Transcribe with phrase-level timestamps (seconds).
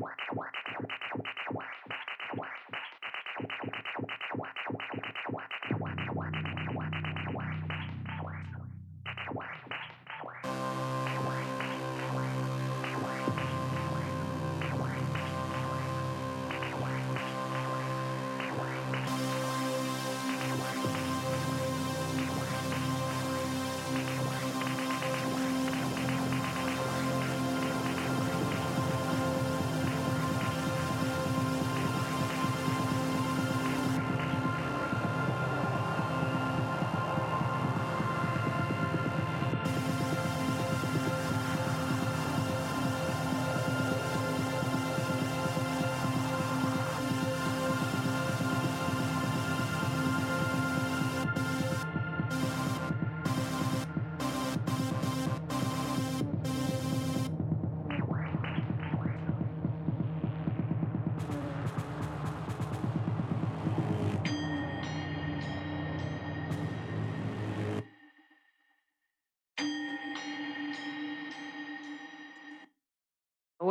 [0.00, 0.63] watch, watch.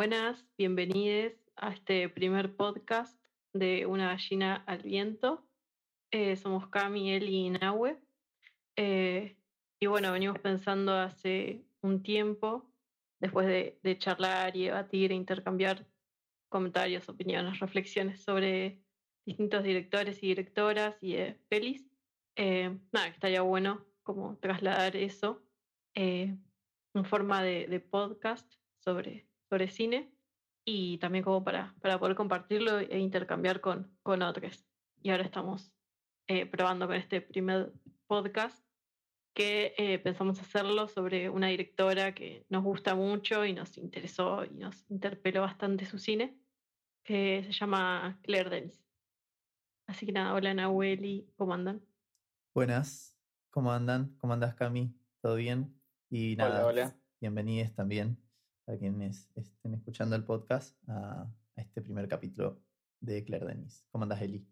[0.04, 3.18] Buenas, bienvenidos a este primer podcast
[3.54, 5.48] de Una gallina al viento.
[6.12, 7.98] Eh, somos Cami, Eli y Nahue.
[8.76, 9.38] Eh,
[9.80, 12.70] y bueno, venimos pensando hace un tiempo,
[13.22, 15.88] después de, charlar y debatir e intercambiar
[16.50, 18.84] comentarios, opiniones, reflexiones sobre
[19.26, 21.90] distintos directores y directoras y de pelis.
[22.36, 25.42] Eh, nada, estaría bueno como trasladar eso
[25.94, 26.44] en
[27.06, 30.12] forma de podcast sobre sobre cine
[30.66, 34.66] y también como para, para poder compartirlo e intercambiar con, con otros.
[35.04, 35.72] Y ahora estamos
[36.26, 37.72] eh, probando con este primer
[38.08, 38.66] podcast
[39.36, 44.56] que eh, pensamos hacerlo sobre una directora que nos gusta mucho y nos interesó y
[44.56, 46.36] nos interpeló bastante su cine,
[47.04, 48.84] que se llama Claire Denis.
[49.86, 51.80] Así que nada, hola Nahuel ¿cómo andan?
[52.56, 53.16] Buenas,
[53.52, 54.16] ¿cómo andan?
[54.18, 54.96] ¿Cómo andas Cami?
[55.22, 55.80] ¿Todo bien?
[56.10, 57.00] Y nada, hola, hola.
[57.20, 58.18] bienvenidos también
[58.68, 62.64] a quienes estén escuchando el podcast, a, este primer capítulo
[63.00, 63.86] de Claire Denis.
[63.92, 64.44] ¿Cómo andas, Eli?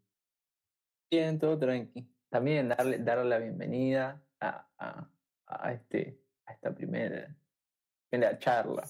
[1.09, 2.07] Bien, todo tranqui.
[2.29, 5.09] También darle, darle la bienvenida a,
[5.47, 7.35] a, este, a esta primera,
[8.09, 8.87] primera charla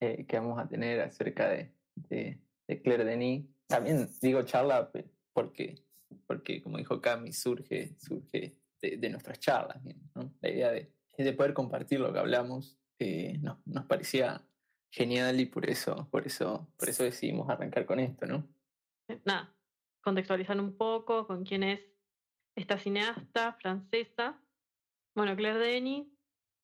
[0.00, 3.46] eh, que vamos a tener acerca de, de, Claire Denis.
[3.68, 4.90] También digo charla
[5.32, 5.82] porque,
[6.26, 9.80] porque como dijo Cami, surge, surge de, nuestras charlas.
[10.40, 14.42] La idea de, de poder compartir lo que hablamos eh, nos parecía
[14.90, 18.48] genial y por eso, por eso, por eso decidimos arrancar con esto, ¿no?
[19.24, 19.54] Nada,
[20.02, 21.80] contextualizar un poco con quién es
[22.56, 24.40] esta cineasta francesa.
[25.14, 26.06] Bueno, Claire Denis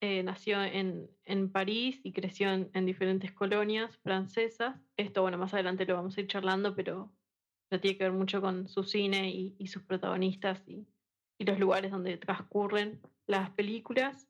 [0.00, 4.76] eh, nació en, en, París y creció en, diferentes colonias francesas.
[4.96, 7.12] Esto, bueno, más adelante lo vamos a ir charlando, pero,
[7.80, 10.86] tiene que ver mucho con su cine y, sus protagonistas y,
[11.38, 14.28] y, los lugares donde transcurren las películas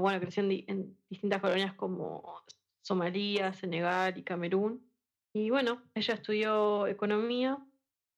[0.00, 2.42] bueno, creció en, distintas colonias como
[2.82, 4.90] Somalia, Senegal y Camerún.
[5.32, 7.58] Y bueno, ella estudió economía,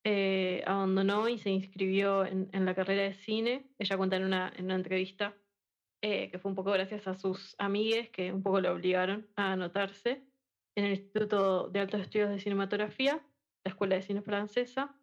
[0.04, 3.70] eh, abandonó y se inscribió en, la carrera de cine.
[3.78, 5.34] Ella cuenta en una, en una entrevista
[6.00, 9.52] eh, que fue un poco gracias a sus amigues que un poco la obligaron a
[9.52, 10.22] anotarse
[10.76, 13.20] en el Instituto de Altos Estudios de Cinematografía,
[13.64, 14.94] la Escuela de Cine Francesa.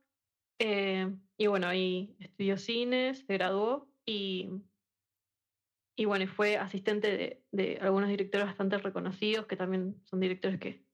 [0.58, 4.50] Eh, y bueno, ahí estudió cine, se graduó y
[5.96, 10.86] y bueno, fue asistente de, algunos directores bastante reconocidos, que también son directores que,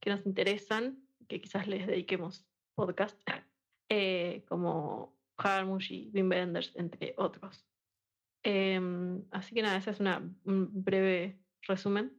[0.00, 3.20] que nos interesan, que quizás les dediquemos podcast,
[3.88, 7.66] eh, como Harmush y Wim Wenders, entre otros.
[8.44, 12.16] Em, así que nada, ese es una, un breve resumen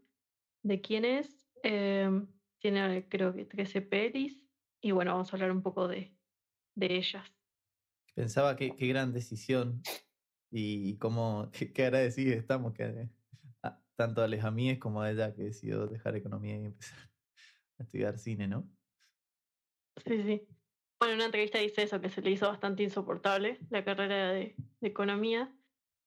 [0.64, 1.48] de quién es.
[1.64, 2.28] Em,
[2.60, 4.40] tiene creo que 13 pelis
[4.82, 6.14] y bueno, vamos a hablar un poco de,
[6.76, 7.32] de ellas.
[8.14, 9.82] Pensaba que qué gran decisión
[10.52, 13.10] y cómo, qué, agradecidos estamos que
[13.96, 16.98] tanto a les amigues como a ella que decidió dejar economía y empezar
[17.80, 18.68] a estudiar cine, ¿no?
[20.04, 20.48] Sí, sí.
[21.00, 24.56] Bueno, en una entrevista dice eso, que se le hizo bastante insoportable la carrera de,
[24.82, 25.54] economía.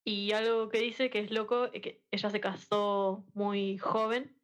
[0.05, 4.37] Y algo que dice que es loco, es que ella se casó muy joven,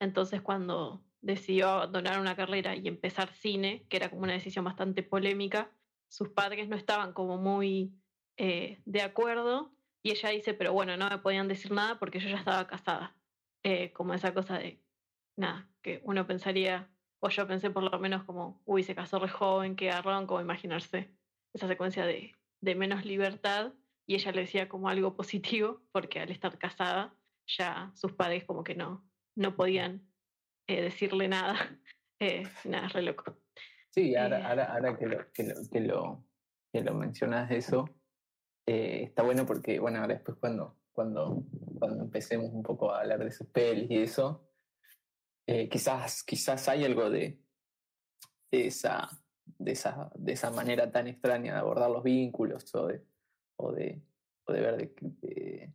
[0.00, 5.02] entonces cuando decidió abandonar una carrera y empezar cine, que era como una decisión bastante
[5.02, 5.70] polémica,
[6.08, 7.94] sus padres no estaban como muy
[8.36, 12.28] eh, de acuerdo y ella dice, pero bueno, no me podían decir nada porque yo
[12.28, 13.16] ya estaba casada.
[13.64, 14.82] Eh, como esa cosa de,
[15.36, 16.90] nada, que uno pensaría,
[17.20, 20.40] o yo pensé por lo menos como, uy, se casó re joven, qué agarraron, como
[20.40, 21.14] imaginarse
[21.54, 23.74] esa secuencia de, de menos libertad
[24.06, 27.14] y ella le decía como algo positivo porque al estar casada
[27.46, 30.08] ya sus padres como que no, no podían
[30.66, 31.78] eh, decirle nada
[32.22, 33.36] Eh, nada, re loco.
[33.90, 36.24] Sí, ahora, ahora, ahora que, lo, que, lo, que, lo,
[36.72, 37.88] que lo mencionas eso,
[38.66, 41.44] eh, está bueno porque, bueno, ahora después cuando, cuando,
[41.78, 44.48] cuando empecemos un poco a hablar de sus pelis y eso,
[45.46, 47.40] eh, quizás, quizás hay algo de,
[48.50, 49.08] de, esa,
[49.58, 53.04] de, esa, de esa manera tan extraña de abordar los vínculos o de,
[53.56, 54.02] o de,
[54.46, 55.72] o de ver de, de-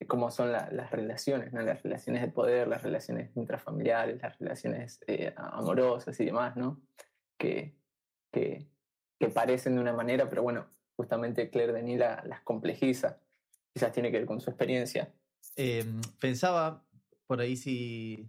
[0.00, 1.60] de cómo son la- las relaciones, ¿no?
[1.62, 6.80] las relaciones de poder, las relaciones intrafamiliares, las relaciones eh, amorosas y demás, ¿no?
[7.36, 7.76] que,
[8.32, 8.70] que,
[9.18, 10.68] que parecen de una manera, pero bueno,
[10.98, 13.20] justamente Claire Denis la- las complejiza.
[13.72, 15.14] Quizás tiene que ver con su experiencia.
[15.56, 15.84] Eh,
[16.20, 16.84] pensaba
[17.26, 18.28] por ahí si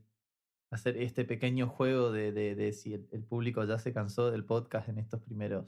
[0.71, 4.45] hacer este pequeño juego de, de- de si el, el público ya se cansó del
[4.45, 5.65] podcast en estos primeros,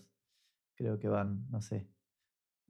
[0.76, 1.88] creo que van, no sé,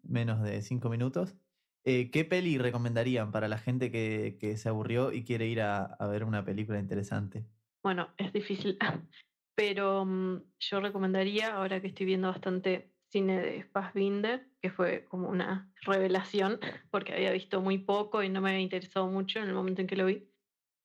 [0.03, 1.35] menos de cinco minutos.
[1.83, 5.83] Eh, ¿Qué peli recomendarían para la gente que, que se aburrió y quiere ir a,
[5.83, 7.43] a ver una película interesante?
[7.83, 8.77] Bueno, es difícil,
[9.55, 15.29] pero mm, yo recomendaría, ahora que estoy viendo bastante cine de Fassbinder, que fue como
[15.29, 16.59] una revelación,
[16.91, 19.87] porque había visto muy poco y no me había interesado mucho en el momento en
[19.87, 20.27] que lo vi.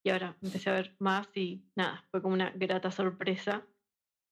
[0.04, 3.66] Y ahora empecé a ver más y nada, fue como una grata sorpresa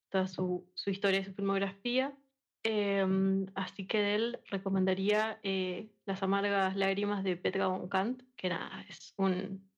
[0.09, 2.17] toda su, su historia y su filmografía.
[2.63, 8.49] Em, así que de él recomendaría eh, Las amargas lágrimas de Petra von Kant, que
[8.49, 9.69] nada, es un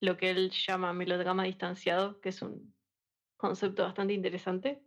[0.00, 2.74] lo que él llama melodrama distanciado, que es un
[3.36, 4.82] concepto bastante interesante.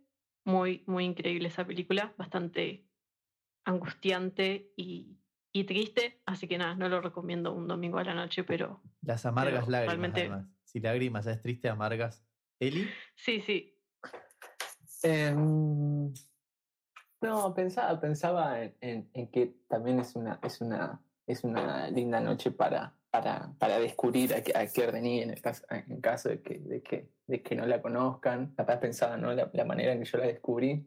[0.46, 2.86] Muy, muy increíble esa película, bastante
[3.64, 5.18] angustiante y,
[5.52, 6.22] y triste.
[6.24, 9.72] Así que nada, no lo recomiendo un domingo a la noche, pero Las amargas Pero
[9.72, 10.46] lágrimas, realmente- además.
[10.64, 12.24] Si lágrimas es triste, amargas.
[12.60, 13.76] Eli, sí, sí.
[15.02, 16.12] Em,
[17.20, 22.20] no, pensaba, pensaba en, en- en que también es una, es una, es una linda
[22.20, 26.58] noche para, para, para descubrir a, a Claire en, el caso, en caso de que,
[26.58, 28.54] de, que, de que no la conozcan.
[28.54, 29.32] Capaz pensaba ¿no?
[29.32, 30.86] la, la manera en que yo la descubrí,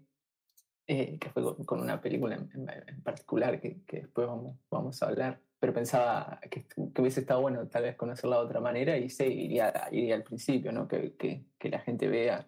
[0.88, 5.02] eh, que fue con, con una película en, en- particular que, que después vamos, vamos
[5.02, 5.42] a hablar.
[5.60, 9.24] Pero pensaba que, que hubiese estado bueno tal vez conocerla de otra manera y sí,
[9.24, 10.88] iría, iría al principio, ¿no?
[10.88, 12.48] que, que, la gente vea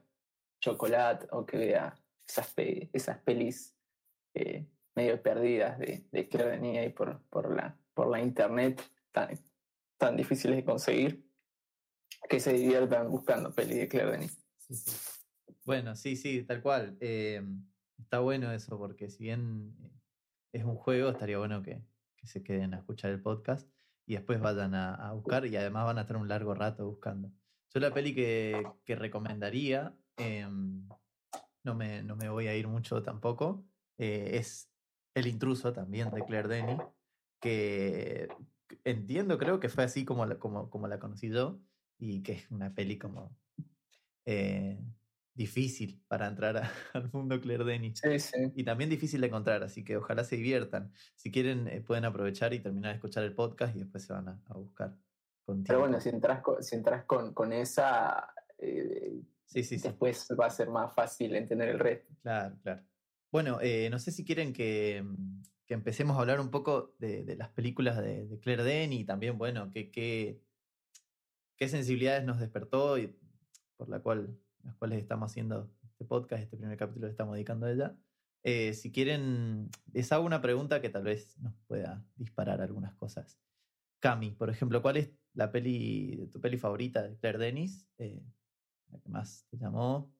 [0.60, 1.95] Chocolate o que vea
[2.28, 3.75] esas, pe- esas pelis
[4.36, 8.80] eh, medio perdidas de, de Claire Denis por, por, la, por la internet
[10.01, 11.24] tan difíciles de conseguir,
[12.27, 14.36] que se diviertan buscando pelis de Claire Denis.
[15.63, 16.98] Bueno, sí, sí, tal cual.
[17.00, 17.44] Eh,
[18.00, 19.92] está bueno eso, porque si bien eh,
[20.53, 21.83] es un juego, estaría bueno que,
[22.24, 23.69] se queden a escuchar el podcast
[24.07, 27.31] y después vayan a, buscar y además van a estar un largo rato buscando.
[27.71, 30.88] Yo la peli que, recomendaría, em,
[31.63, 33.63] no, me, no me voy a ir mucho tampoco,
[34.00, 34.68] eh, es
[35.13, 36.81] El intruso también de Claire Denis,
[37.39, 38.30] que
[38.83, 41.59] entiendo, creo que fue así como la, como, como la conocí yo
[41.97, 43.38] y que es una peli como
[44.25, 44.79] eh,
[45.33, 48.00] difícil para entrar a- al mundo Claire Denis.
[48.03, 48.51] Sí, sí.
[48.56, 50.91] Y también difícil de encontrar, así que ojalá se diviertan.
[51.15, 54.27] Si quieren, eh, pueden aprovechar y terminar de escuchar el podcast y después se van
[54.29, 54.95] a, a buscar.
[55.45, 59.88] Con Pero bueno, si entras con, si entras con, con esa, eh, sí, sí, sí.
[59.88, 62.13] después va a ser más fácil entender el resto.
[62.21, 62.83] Claro, claro.
[63.31, 65.41] Bueno, eh, no sé si quieren que, mm,
[65.71, 69.38] que empecemos a hablar un poco de, las películas de, de Claire Denis y también,
[69.38, 70.44] bueno, qué, qué,
[71.56, 73.15] qué sensibilidades nos despertó y
[73.77, 77.68] por la cual, las cuales estamos haciendo este podcast, este primer capítulo que estamos dedicando
[77.68, 77.95] a ella.
[78.44, 83.40] Eh, si quieren, les hago una pregunta que tal vez nos pueda disparar algunas cosas.
[84.01, 87.87] Cami, por ejemplo, ¿cuál es la peli, tu peli favorita de Claire Denis?
[87.97, 88.21] Eh,
[88.90, 90.13] la que más te llamó.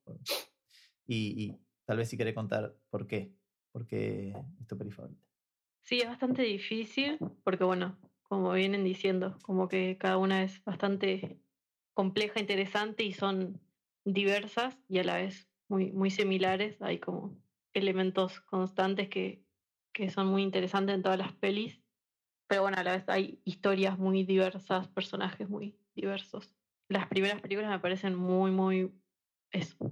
[1.05, 3.36] Y, tal vez si querés contar por qué.
[3.74, 5.31] ¿Por qué es tu peli favorita?
[5.82, 11.40] Sí, es bastante difícil porque, bueno, como vienen diciendo, como que cada una es bastante
[11.94, 13.62] compleja, interesante y son
[14.06, 16.82] diversas y a la vez muy, muy similares.
[16.82, 17.38] Hay como
[17.74, 19.42] elementos constantes que,
[19.94, 21.82] que son muy interesantes en todas las pelis,
[22.48, 26.56] pero bueno, a la vez hay historias muy diversas, personajes muy diversos.
[26.90, 28.94] Las primeras películas me parecen muy, muy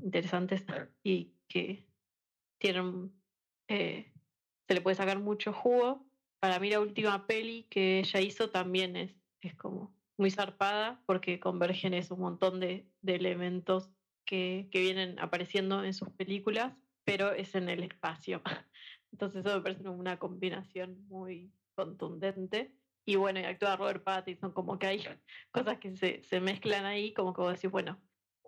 [0.01, 0.65] interesantes
[1.03, 1.85] y que
[2.59, 3.13] tienen
[3.69, 4.11] eh,
[4.69, 6.05] se le puede sacar mucho jugo.
[6.39, 11.39] Para mí la última peli que ella hizo también es, es como muy zarpada porque
[11.39, 13.89] convergen es un montón de, elementos
[14.25, 18.43] que, que vienen apareciendo en sus películas, pero es en el espacio.
[19.11, 22.71] Entonces eso me parece una combinación muy contundente.
[23.05, 25.03] Y bueno, y actúa Robert Pattinson, como que hay
[25.51, 27.99] cosas que se, se mezclan ahí, como que vos decís, bueno,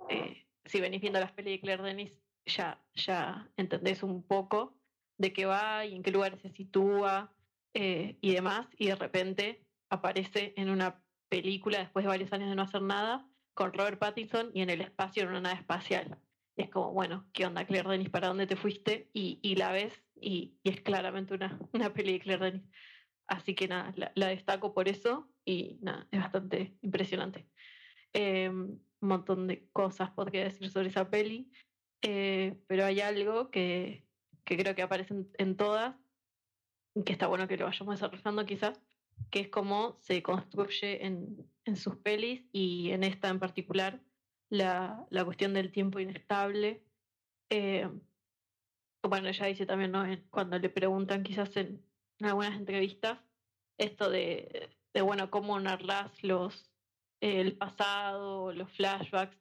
[0.08, 4.81] eh, si venís viendo las pelis de Claire Denis, ya, ya entendés un poco
[5.22, 7.32] de qué va y en qué lugar se sitúa
[7.74, 12.56] eh, y demás, y de repente aparece en una película después de varios años de
[12.56, 16.18] no hacer nada con Robert Pattinson y en el espacio en una nave espacial.
[16.58, 18.10] es como, bueno, ¿qué onda Claire Denis?
[18.10, 19.10] ¿Para dónde te fuiste?
[19.14, 22.70] Y, la ves y, es claramente una, una peli de Claire Denis.
[23.28, 25.80] Así que nada, la, destaco por eso y
[26.12, 27.48] es bastante impresionante.
[28.14, 31.50] Em, un montón de cosas podría decir sobre esa peli,
[32.02, 34.06] eh, pero hay algo que,
[34.46, 35.96] que creo que aparece en, todas,
[37.06, 38.82] que está bueno que lo vayamos desarrollando quizás,
[39.30, 44.02] que es cómo se construye en, en sus pelis y en esta en particular
[44.50, 46.84] la, la cuestión del tiempo inestable.
[47.50, 47.90] Eh,
[49.04, 50.06] bueno, ella dice también, ¿no?
[50.30, 51.84] Cuando le preguntan quizás en,
[52.22, 53.20] algunas entrevistas,
[53.78, 56.72] esto de, de, bueno, cómo narras los,
[57.20, 59.38] el pasado, los flashbacks.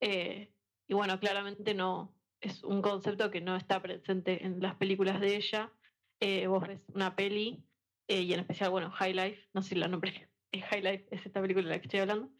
[0.00, 0.50] Eh,
[0.88, 5.36] y bueno, claramente no, es un concepto que no está presente en las películas de
[5.36, 5.72] ella.
[6.20, 7.64] Eh, vos ves una peli,
[8.08, 10.28] eh, y en especial, bueno, High Life, no sé si la nombré,
[10.70, 12.30] High Life es esta película de la que estoy hablando.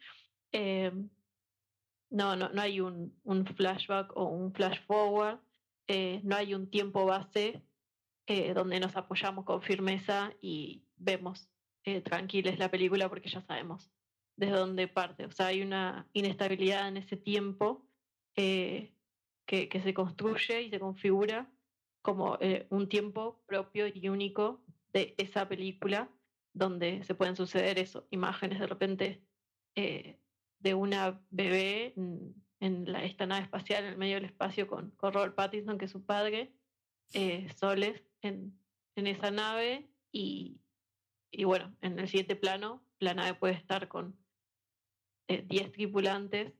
[0.51, 0.91] Eh,
[2.11, 5.39] no, no, no hay un, un, flashback o un flash forward,
[6.23, 7.63] no hay un tiempo base
[8.53, 11.49] donde nos apoyamos con firmeza y vemos
[12.03, 13.91] tranquiles la película porque ya sabemos
[14.37, 15.25] desde dónde parte.
[15.25, 17.87] O sea, hay una inestabilidad en ese tiempo
[19.45, 21.51] que, se construye y se configura
[22.01, 26.09] como eh, un tiempo propio y único de esa película
[26.53, 29.23] donde se pueden suceder eso, imágenes de repente
[29.75, 30.19] eh,
[30.59, 31.93] de una bebé
[32.59, 35.85] en, la, esta nave espacial en el medio del espacio con, con Robert Pattinson, que
[35.85, 36.53] es su padre,
[37.13, 38.57] eh, soles en,
[38.95, 40.61] en, esa nave y,
[41.31, 44.17] y, bueno, en el siguiente plano la nave puede estar con
[45.27, 46.53] 10 tripulantes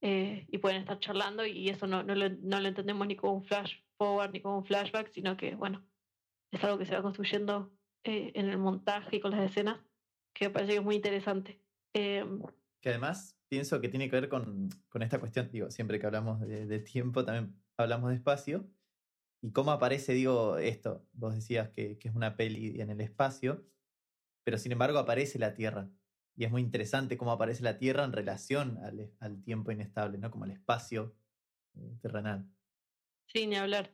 [0.00, 3.34] eh, y pueden estar charlando y eso no, no, lo, no lo entendemos ni como
[3.34, 5.84] un flash forward ni como un flashback, sino que, bueno,
[6.52, 7.72] es algo que se va construyendo
[8.04, 9.80] eh, en el montaje y con las escenas,
[10.34, 11.60] que me parece que es muy interesante.
[11.94, 12.40] Em,
[12.80, 16.40] que además pienso que tiene que ver con, con esta cuestión, digo, siempre que hablamos
[16.40, 18.70] de, tiempo, también hablamos de espacio,
[19.42, 23.66] y cómo aparece, digo, esto, vos decías que, que es una peli en el espacio,
[24.44, 25.90] pero sin embargo aparece la Tierra
[26.38, 28.78] y es muy interesante cómo aparece la Tierra en relación
[29.18, 30.30] al, tiempo inestable, ¿no?
[30.30, 31.16] Como el espacio
[31.74, 32.48] eh, terrenal.
[33.26, 33.90] Sí, ni hablar.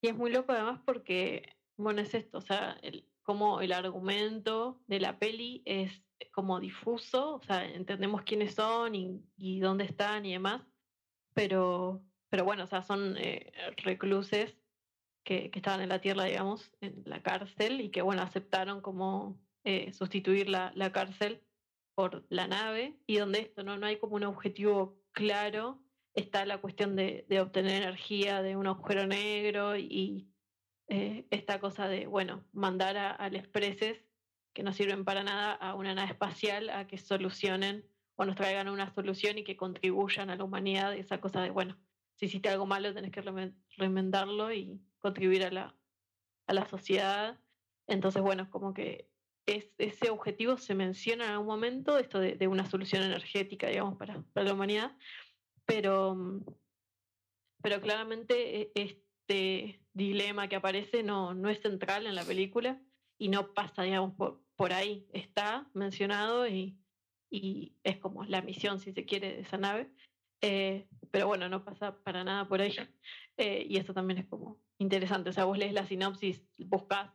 [0.00, 4.80] Y es muy loco además porque, bueno, es esto, o sea, el, como el argumento
[4.86, 10.34] de la peli es como difuso, o sea, entendemos quiénes son y, dónde están y
[10.34, 10.62] demás,
[11.34, 14.56] pero, pero bueno, o sea, son eh, recluses
[15.24, 19.92] que, estaban en la tierra, digamos, en la cárcel y que, bueno, aceptaron como eh,
[19.92, 21.42] sustituir la, la cárcel
[21.98, 25.82] por la nave y donde esto no, no hay como un objetivo claro,
[26.14, 30.28] está la cuestión de, obtener energía de un agujero negro y
[30.86, 33.98] eh, esta cosa de, bueno, mandar a, al expreses
[34.52, 38.68] que no sirven para nada a una nave espacial a que solucionen o nos traigan
[38.68, 41.76] una solución y que contribuyan a la humanidad, esa cosa de, bueno,
[42.14, 43.24] si hiciste algo malo tenés que
[43.76, 45.74] remendarlo y contribuir a la,
[46.46, 47.40] a la sociedad.
[47.88, 49.10] Entonces, bueno, como que
[49.48, 54.52] ese objetivo se menciona en algún momento, esto de, una solución energética, digamos, para, la
[54.52, 54.96] humanidad,
[55.64, 56.42] pero,
[57.62, 62.80] pero claramente e, este dilema que aparece no, no es central en la película
[63.18, 65.06] y no pasa, digamos, por, por ahí.
[65.12, 66.78] Está mencionado y,
[67.30, 69.90] y es como la misión, si se quiere, de esa nave.
[70.40, 72.74] Eh, pero bueno, no pasa para nada por ahí.
[73.36, 75.30] Eh, y eso también es como interesante.
[75.30, 77.10] O sea, vos lees la sinopsis, buscas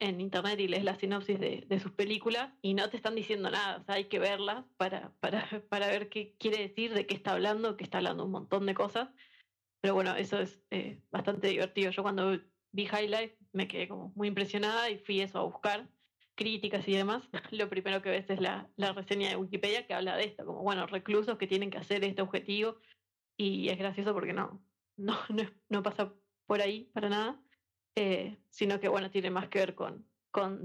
[0.00, 3.50] en internet y lees la sinopsis de, de, sus películas y no te están diciendo
[3.50, 7.14] nada, o sea, hay que verlas para, para, para, ver qué quiere decir, de qué
[7.14, 9.08] está hablando, que está hablando un montón de cosas.
[9.80, 11.90] Pero bueno, eso es eh, bastante divertido.
[11.90, 12.40] Yo cuando
[12.72, 15.88] vi High Life me quedé como muy impresionada y fui eso a buscar
[16.34, 17.28] críticas y demás.
[17.50, 20.62] Lo primero que ves es la, la reseña de Wikipedia que habla de esto, como
[20.62, 22.76] bueno, reclusos que tienen que hacer este objetivo
[23.36, 24.62] y es gracioso porque no,
[24.96, 26.12] no, no, no pasa
[26.46, 27.40] por ahí para nada.
[27.96, 30.04] Eh, sino que bueno, tiene más que ver con,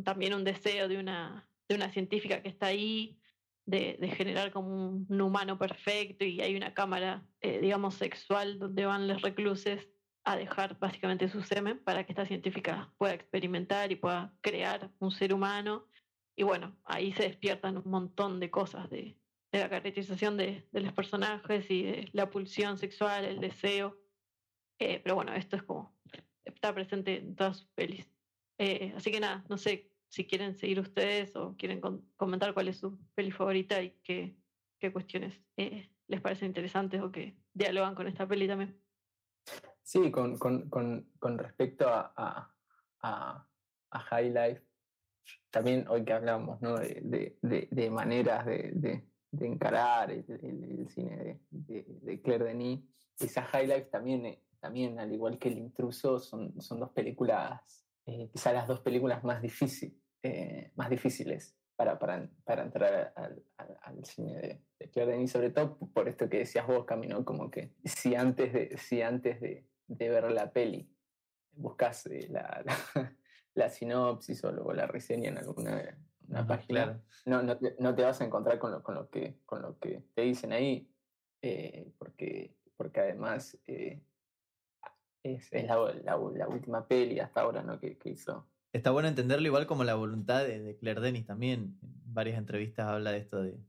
[0.03, 3.19] también un deseo de una, de una científica que está ahí,
[3.65, 9.07] de, generar como un, humano perfecto y hay una cámara, eh, digamos, sexual donde van
[9.07, 9.87] los recluses
[10.23, 15.11] a dejar básicamente su semen para que esta científica pueda experimentar y pueda crear un
[15.11, 15.85] ser humano.
[16.35, 19.17] Y bueno, ahí se despiertan un montón de cosas de,
[19.51, 23.97] la caracterización de, de, los personajes y de la pulsión sexual, el deseo.
[24.79, 25.98] Eh, pero bueno, esto es como
[26.55, 28.07] está presente en todas sus pelis.
[28.57, 31.81] Eh, así que nada, no sé si quieren seguir ustedes o quieren
[32.15, 34.35] comentar cuál es su peli favorita y qué,
[34.79, 38.81] qué cuestiones eh, les parecen interesantes o que dialogan con esta peli también.
[39.83, 42.13] Sí, con, con, con, con respecto a,
[43.01, 43.47] a,
[43.91, 44.63] a, High Life,
[45.49, 46.75] también hoy que hablamos ¿no?
[46.77, 48.71] de, de, de, maneras de,
[49.31, 52.81] de encarar el, el- el cine de, de, de Claire Denis.
[53.19, 57.85] Esa High Life también, eh, también, al igual que El Intruso, son, son dos películas,
[58.05, 63.43] eh, quizá las dos películas más, difícil, eh, más difíciles para, para, para entrar al,
[63.57, 67.23] al- al cine de, de Claire Denis, sobre todo por esto que decías vos, Camino,
[67.23, 70.93] como que si antes de, si antes de, de ver la peli
[71.53, 73.15] buscas eh, la, la,
[73.53, 75.97] la sinopsis o luego la reseña en alguna
[76.27, 77.01] una Ajá, página, claro.
[77.25, 79.79] no, no, te, no te vas a encontrar con lo, con lo, que, con lo
[79.79, 80.87] que te dicen ahí,
[81.41, 83.99] eh, porque, porque además eh,
[85.23, 87.79] es, es la, la, la última peli hasta ahora ¿no?
[87.79, 88.49] que, que hizo.
[88.71, 91.79] Está bueno entenderlo igual como la voluntad de, de Claire Denis también.
[91.81, 93.59] En varias entrevistas habla de esto de.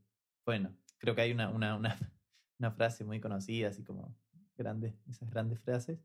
[0.45, 1.97] Bueno, creo que hay una, una, una,
[2.59, 4.15] una frase muy conocida, así como
[4.57, 5.99] grandes, esas grandes frases,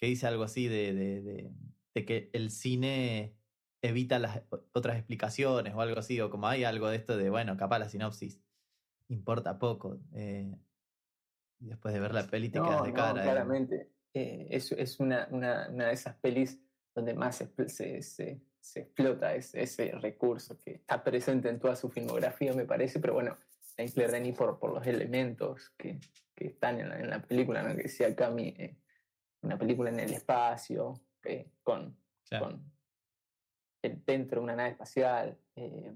[0.00, 1.52] que dice algo así de, de, de,
[1.94, 3.38] de que el cine
[3.82, 4.42] evita las
[4.74, 7.88] otras explicaciones o algo así, o como hay algo de esto de, bueno, capaz la
[7.88, 8.42] sinopsis
[9.08, 10.00] importa poco.
[10.14, 10.56] eh,
[11.60, 13.22] y después de ver la peli te quedas de no, cara.
[13.22, 13.76] claramente.
[13.76, 13.97] Eh,
[14.50, 16.58] es es una, una, una de esas pelis
[16.94, 21.88] donde más se, se, se explota ese, ese recurso que está presente en toda su
[21.88, 23.36] filmografía, me parece, pero bueno,
[23.76, 25.98] en Claire Denis por, por los elementos que,
[26.34, 27.74] que están en la, en la película, ¿no?
[27.76, 28.76] que decía Cami, eh,
[29.42, 30.94] una película en el espacio,
[31.24, 31.96] eh, con,
[32.28, 32.46] Claro.
[32.46, 32.72] con
[33.82, 35.92] el- dentro de una nave espacial, eh,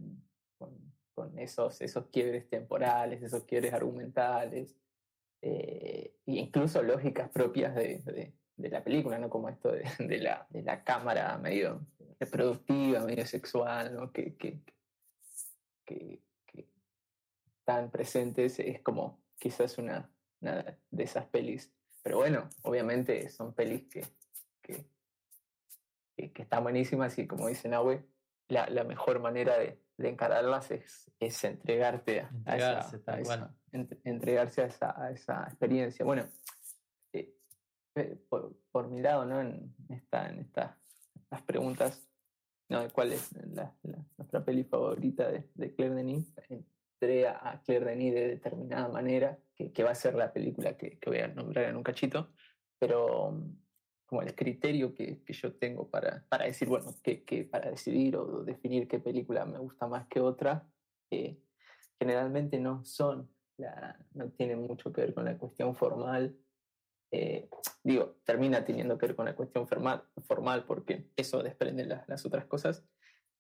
[0.57, 4.77] con, con esos, esos quiebres temporales, esos quiebres argumentales,
[5.43, 8.33] eh, incluso lógicas propias de, de-
[8.71, 9.29] la película, ¿no?
[9.29, 11.85] Como esto de, de la, cámara medio
[12.21, 14.13] reproductiva, medio sexual, ¿no?
[14.13, 14.61] Que, que,
[15.85, 16.23] que,
[17.59, 21.73] están presentes, es como quizás una, una de esas pelis.
[22.03, 24.05] Pero bueno, obviamente son pelis que,
[24.63, 28.05] que están buenísimas y como dice Nahue,
[28.49, 33.21] la, la mejor manera de, de encararlas es, es entregarte a, a Entregarse, esa, a
[33.21, 33.57] esa- cual.
[33.73, 36.05] ent- entregarse a esa, a esa experiencia.
[36.05, 36.27] Bueno,
[37.13, 37.35] eh,
[37.95, 39.41] eh, por, por mi lado, ¿no?
[39.41, 40.79] En, esta, en esta-
[41.15, 42.07] estas preguntas,
[42.69, 42.89] ¿no?
[42.91, 46.35] ¿cuál es la, la- nuestra peli favorita de, de Claire Denis?
[46.49, 50.77] Entré a, a Claire Denis de determinada manera, que, que va a ser la película
[50.77, 52.31] que, que voy a nombrar en un cachito,
[52.79, 53.41] pero
[54.13, 58.15] como el criterio que, que yo tengo para, para decir, bueno, que, que para decidir
[58.19, 60.69] o definir qué película me gusta más que otra,
[61.11, 61.41] eh,
[61.99, 66.37] generalmente no son, la, no tienen mucho que ver con la cuestión formal.
[67.11, 67.49] eh,
[67.83, 72.27] digo, termina teniendo que ver con la cuestión formal, formal porque eso desprende las, las
[72.27, 72.85] otras cosas,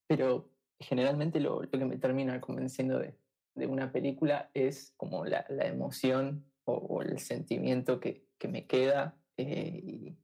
[0.07, 0.49] pero
[0.81, 3.15] generalmente lo, lo que me termina convenciendo de,
[3.55, 8.67] de una película es como la, la emoción o, o el sentimiento que, que me
[8.67, 10.19] queda eh, y,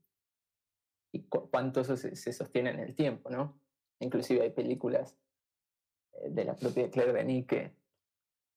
[1.12, 3.60] y cu- cuánto eso se, se sostiene en el tiempo, ¿no?
[4.00, 5.16] Inclusive hay películas
[6.14, 7.74] eh, de la propia Claire Denis que,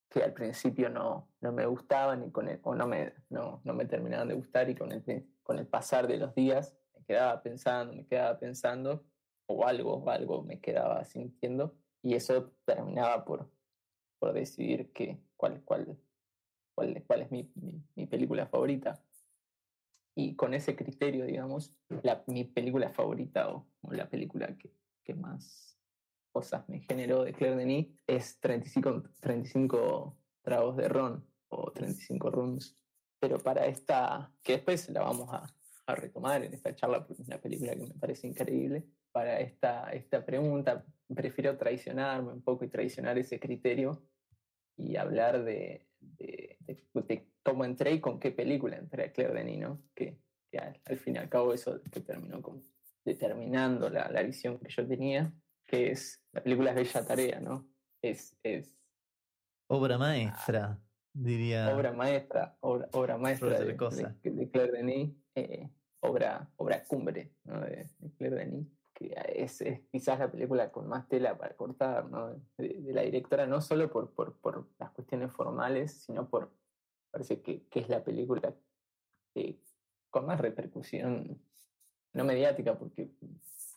[0.10, 3.74] que al principio no, no me gustaban y con el- o no me, no, no
[3.74, 5.04] me terminaban de gustar y con el,
[5.44, 9.06] con el pasar de los días me quedaba pensando, me quedaba pensando,
[9.48, 13.50] o algo, o algo me quedaba sintiendo, y eso terminaba por,
[14.20, 15.98] por decidir que, cuál, cuál,
[16.74, 19.04] cuál, cuál es mi, mi, mi película favorita.
[20.15, 25.13] Y con ese criterio, digamos, la, mi película favorita o, o la película que, que
[25.13, 25.80] más
[26.32, 32.78] cosas me generó de Claire Denis es 35, 35 tragos de ron o 35 rooms.
[33.19, 35.45] Pero para esta, que después la vamos a,
[35.86, 39.91] a retomar en esta charla, porque es una película que me parece increíble, para esta,
[39.91, 44.08] esta pregunta prefiero traicionarme un poco y traicionar ese criterio
[44.78, 49.34] y hablar de, de, de- de cómo entré y con qué película entré a Claire
[49.34, 49.82] Denis, ¿no?
[49.96, 50.20] Que,
[50.52, 52.64] que al, al fin y al cabo eso que terminó como
[53.04, 55.34] determinando la, la visión que yo tenía,
[55.66, 57.68] que es, la película es Bella Tarea, ¿no?
[58.04, 58.78] Es, es
[59.68, 60.80] Obra maestra,
[61.14, 61.74] diría.
[61.76, 63.66] obra maestra, obra, obra maestra de,
[64.22, 65.70] de- de Claire Denis, eh,
[66.02, 67.62] obra, obra cumbre ¿no?
[67.62, 72.10] de, de Claire Denis, que es, es quizás la película con más tela para cortar
[72.10, 72.34] ¿no?
[72.58, 76.54] de, de la directora, no solo por, por, por las cuestiones formales, sino por,
[77.12, 78.56] parece que, que es la película
[80.10, 81.41] con más repercusión,
[82.13, 83.12] no mediática, porque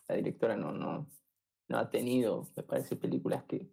[0.09, 1.07] la directora no, no,
[1.69, 3.69] no ha tenido, me parece, películas que,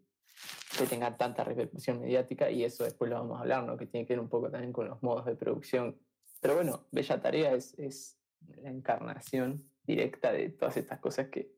[0.78, 3.78] que tengan tanta repercusión mediática y eso después lo vamos a hablar, ¿no?
[3.78, 6.00] que tiene que ver un poco también con los modos de producción.
[6.40, 8.18] Pero bueno, Bella Tarea es, es
[8.62, 11.52] la encarnación directa de todas estas cosas que,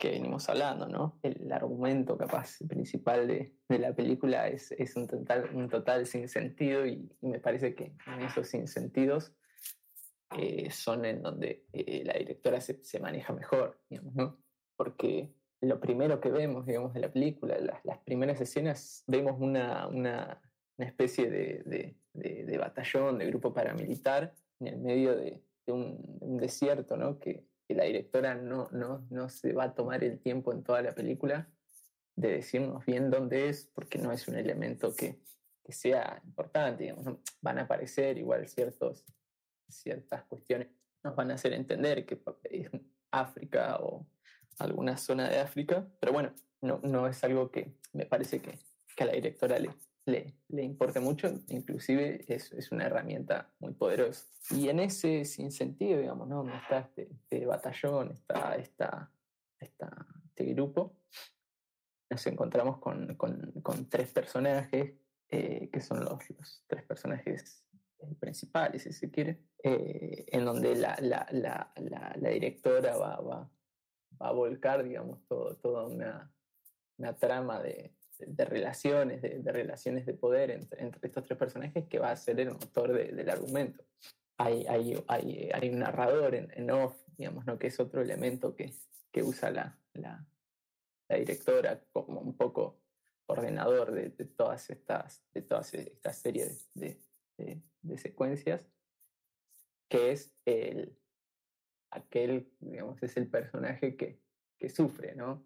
[0.00, 1.20] que venimos hablando, ¿no?
[1.22, 6.86] El argumento capaz principal de, de la película es, es un, total, un total sinsentido
[6.86, 9.32] y, y me parece que en esos sinsentidos
[10.38, 14.38] eh, son en donde eh, la directora se, se maneja mejor, digamos, ¿no?
[14.76, 19.86] Porque lo primero que vemos, digamos, de la película, las, las primeras escenas, vemos una,
[19.88, 20.40] una,
[20.78, 27.18] una especie de, de, batallón, de grupo paramilitar en el medio de, un, desierto, ¿no?
[27.18, 30.94] Que, la directora no, no, no se va a tomar el tiempo en toda la
[30.94, 31.48] película
[32.16, 35.20] de decirnos bien dónde es, porque no es un elemento que,
[35.64, 36.94] que sea importante,
[37.40, 39.04] van a aparecer igual ciertos,
[39.68, 40.68] ciertas cuestiones,
[41.02, 42.70] nos van a hacer entender que es
[43.10, 44.06] África o
[44.58, 48.58] alguna zona de África, pero bueno, no, no es algo que me parece que,
[48.96, 49.70] que a la directora le,
[50.10, 54.26] le, le importe mucho, inclusive es, es, una herramienta muy poderosa.
[54.50, 56.46] Y en ese sentido, digamos, ¿no?
[56.54, 59.10] está este, este batallón, está, está,
[59.60, 60.96] este grupo,
[62.10, 64.94] nos encontramos con, con, con tres personajes,
[65.28, 67.64] eh, que son los, los, tres personajes
[67.98, 71.72] eh, principales, si se quiere, eh, en donde la, la, la,
[72.16, 73.50] la, directora va, va,
[74.20, 76.32] va a volcar, digamos, todo, toda una,
[76.98, 77.94] una trama de,
[78.26, 82.50] de relaciones, de, relaciones de poder entre, estos tres personajes que va a ser el
[82.50, 83.84] motor del argumento.
[84.38, 87.58] Hay, hay, hay, un narrador en, off, digamos, ¿no?
[87.58, 88.72] que es otro elemento que,
[89.12, 90.26] que usa la, la,
[91.08, 92.80] directora como un poco
[93.26, 97.00] ordenador de, de, todas estas, de todas estas series de,
[97.36, 98.66] de secuencias,
[99.88, 100.96] que es el,
[101.90, 104.20] aquel, digamos, es el personaje que,
[104.58, 105.44] que sufre, ¿no?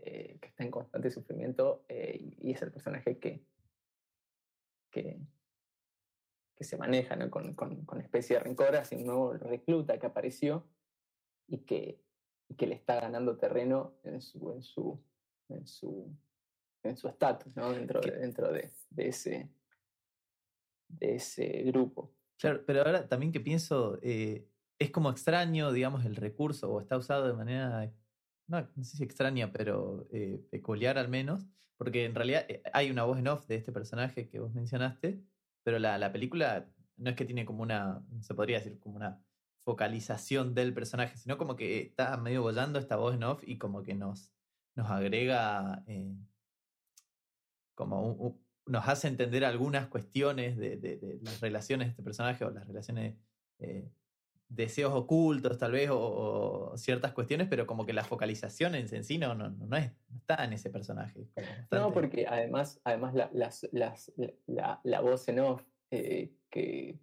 [0.00, 3.42] Eh, que está en constante sufrimiento eh, y es el personaje que,
[4.92, 5.18] que,
[6.54, 7.28] que se maneja ¿no?
[7.30, 10.64] con, con, con, especie de rencor hacia un nuevo recluta que apareció
[11.48, 12.00] y que,
[12.48, 15.02] y que le está ganando terreno en su en su
[15.48, 16.16] en su
[16.84, 17.72] en su estatus ¿no?
[17.72, 19.50] dentro, de, dentro de, de, ese
[20.86, 22.14] de ese grupo.
[22.38, 24.46] Claro, pero ahora también que pienso, eh,
[24.78, 27.92] es como extraño, digamos, el recurso o está usado de manera
[28.48, 32.90] no, no sé si extraña, pero eh, peculiar al menos, porque en realidad eh, hay
[32.90, 35.22] una voz en off de este personaje que vos mencionaste,
[35.62, 39.22] pero la, la película no es que tiene como una, se podría decir, como una
[39.64, 43.82] focalización del personaje, sino como que está medio bollando esta voz en off y como
[43.82, 44.32] que nos,
[44.74, 46.16] nos agrega, eh,
[47.74, 52.50] como nos hace entender algunas cuestiones de, de, de, las relaciones de este personaje o
[52.50, 53.16] las relaciones
[54.48, 59.34] deseos ocultos tal vez o, ciertas cuestiones, pero como que la focalización en, sí no,
[59.34, 61.28] no, no, es, no está en ese personaje.
[61.70, 64.12] No, porque además, además la, las, las,
[64.46, 66.98] la, la, voz en off, eh, que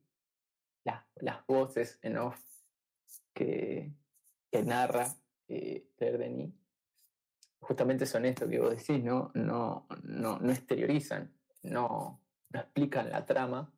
[1.22, 2.40] las voces en off
[3.34, 3.94] que,
[4.52, 5.08] que narra
[5.48, 6.54] eh, Claire Denis,
[7.60, 9.32] justamente son esto que vos decís, ¿no?
[9.34, 13.72] No, no, no exteriorizan, no, no explican la trama,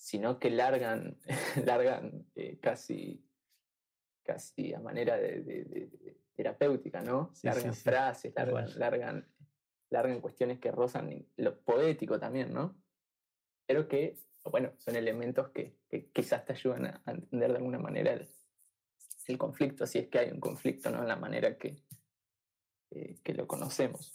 [0.00, 1.18] sino que largan,
[1.66, 3.22] largan eh, casi,
[4.22, 7.32] casi a manera de, de, terapéutica, ¿no?
[7.42, 9.28] largan frases, largan, largan,
[9.90, 12.82] largan, cuestiones que rozan lo poético también, ¿no?
[13.66, 18.14] Pero que, bueno, son elementos que, que quizás te ayudan a, entender de alguna manera
[18.14, 18.26] el,
[19.26, 21.02] el, conflicto, si es que hay un conflicto, ¿no?
[21.02, 21.76] En la manera que,
[22.90, 24.12] eh, que lo conocemos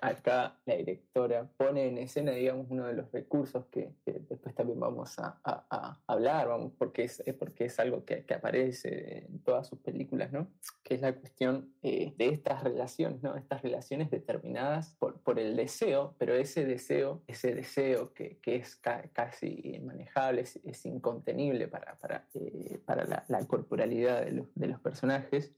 [0.00, 5.18] acá la directora pone en escena, digamos, uno de los recursos que, después también vamos
[5.18, 10.48] a, hablar, vamos, porque es, porque es algo que, aparece en todas sus películas, ¿no?
[10.82, 13.36] Que es la cuestión eh, de estas relaciones, ¿no?
[13.36, 19.60] Estas relaciones determinadas por, por el deseo, pero ese deseo, ese deseo que, es casi
[19.64, 25.54] inmanejable, es, incontenible para, para, eh, para la, corporalidad de los, de los personajes,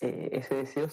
[0.00, 0.88] eh, ese deseo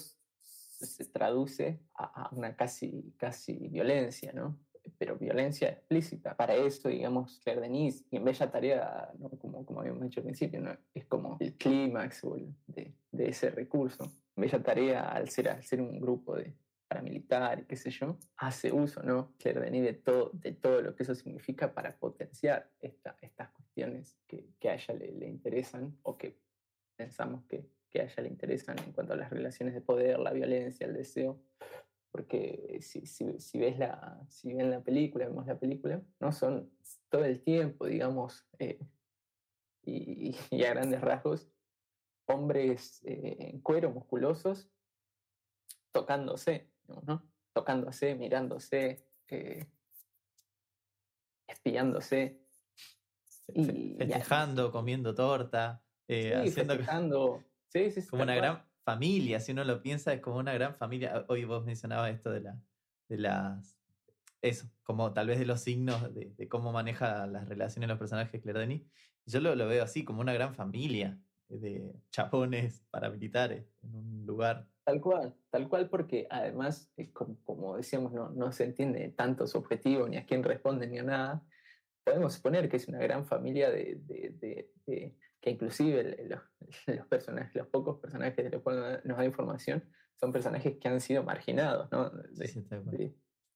[0.85, 4.57] se traduce a, una casi, casi violencia, ¿no?
[4.97, 6.35] Pero violencia explícita.
[6.35, 9.29] Para eso, digamos, Claire Denis, y en Bella Tarea, ¿no?
[9.29, 10.75] como, como habíamos dicho al principio, ¿no?
[10.93, 12.21] es como el clímax
[12.67, 14.11] de, de, ese recurso.
[14.35, 16.53] Bella Tarea, al ser, al ser un grupo de
[16.87, 19.33] paramilitar qué sé yo, hace uso, ¿no?
[19.39, 24.15] Claire Denis de todo, de todo lo que eso significa para potenciar esta, estas cuestiones
[24.27, 26.37] que, que a ella le, le interesan o que
[26.95, 30.34] pensamos que, que a ella le interesan en cuanto a las relaciones de poder, la
[30.34, 31.39] violencia, el deseo.
[32.12, 36.71] Porque si, si, si ves la, si ven la película, vemos la película, no son
[37.10, 38.79] todo el tiempo, digamos, eh,
[39.84, 41.47] y, y, a grandes rasgos,
[42.25, 44.69] hombres eh, en cuero, musculosos,
[45.91, 47.23] tocándose, ¿no?
[47.53, 49.67] tocándose, mirándose, eh,
[51.47, 52.41] espiándose.
[53.47, 57.43] Y, Festejando, comiendo torta, sí, haciendo...
[57.73, 61.25] Sí, sí, como una gran familia, si uno lo piensa, es como una gran familia.
[61.27, 62.62] Hoy vos mencionabas esto de, la,
[63.09, 63.79] de las.
[64.41, 68.41] Eso, como tal vez de los signos de, de cómo maneja las relaciones los personajes
[68.41, 68.83] Claire Denis.
[69.25, 71.17] Yo lo, lo, veo así, como una gran familia
[71.49, 78.12] de chapones paramilitares en un lugar tal cual, tal cual, porque además, como, como, decíamos,
[78.13, 81.43] no, no se entiende tanto su objetivo, ni a quién responde, ni a nada.
[82.03, 86.41] Podemos suponer que es una gran familia de, de, de, que inclusive los,
[86.88, 89.84] los, personajes, los pocos personajes de los cuales nos da información,
[90.15, 92.10] son personajes que han sido marginados ¿no?
[92.10, 93.13] de,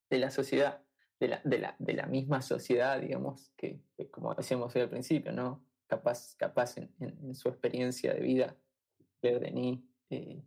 [0.10, 0.84] la sociedad,
[1.17, 5.32] de la, de, la, de la misma sociedad, digamos, que, como decíamos hoy al principio,
[5.32, 5.65] ¿no?
[5.88, 8.58] capaz, capaz en, en, su experiencia de vida,
[9.21, 10.43] Claire Denis, eh,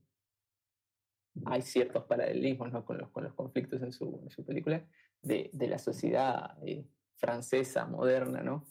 [1.47, 2.85] hay ciertos paralelismos ¿no?
[2.85, 4.87] con, los, con los conflictos en su, en su película,
[5.23, 8.67] de, de la sociedad eh, francesa moderna, ¿no?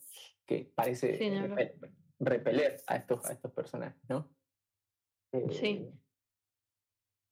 [0.45, 1.17] que parece
[2.19, 4.01] repeler, a, estos, a estos personajes.
[4.10, 4.29] ¿no?
[5.51, 5.67] sí.
[5.67, 5.93] Eh,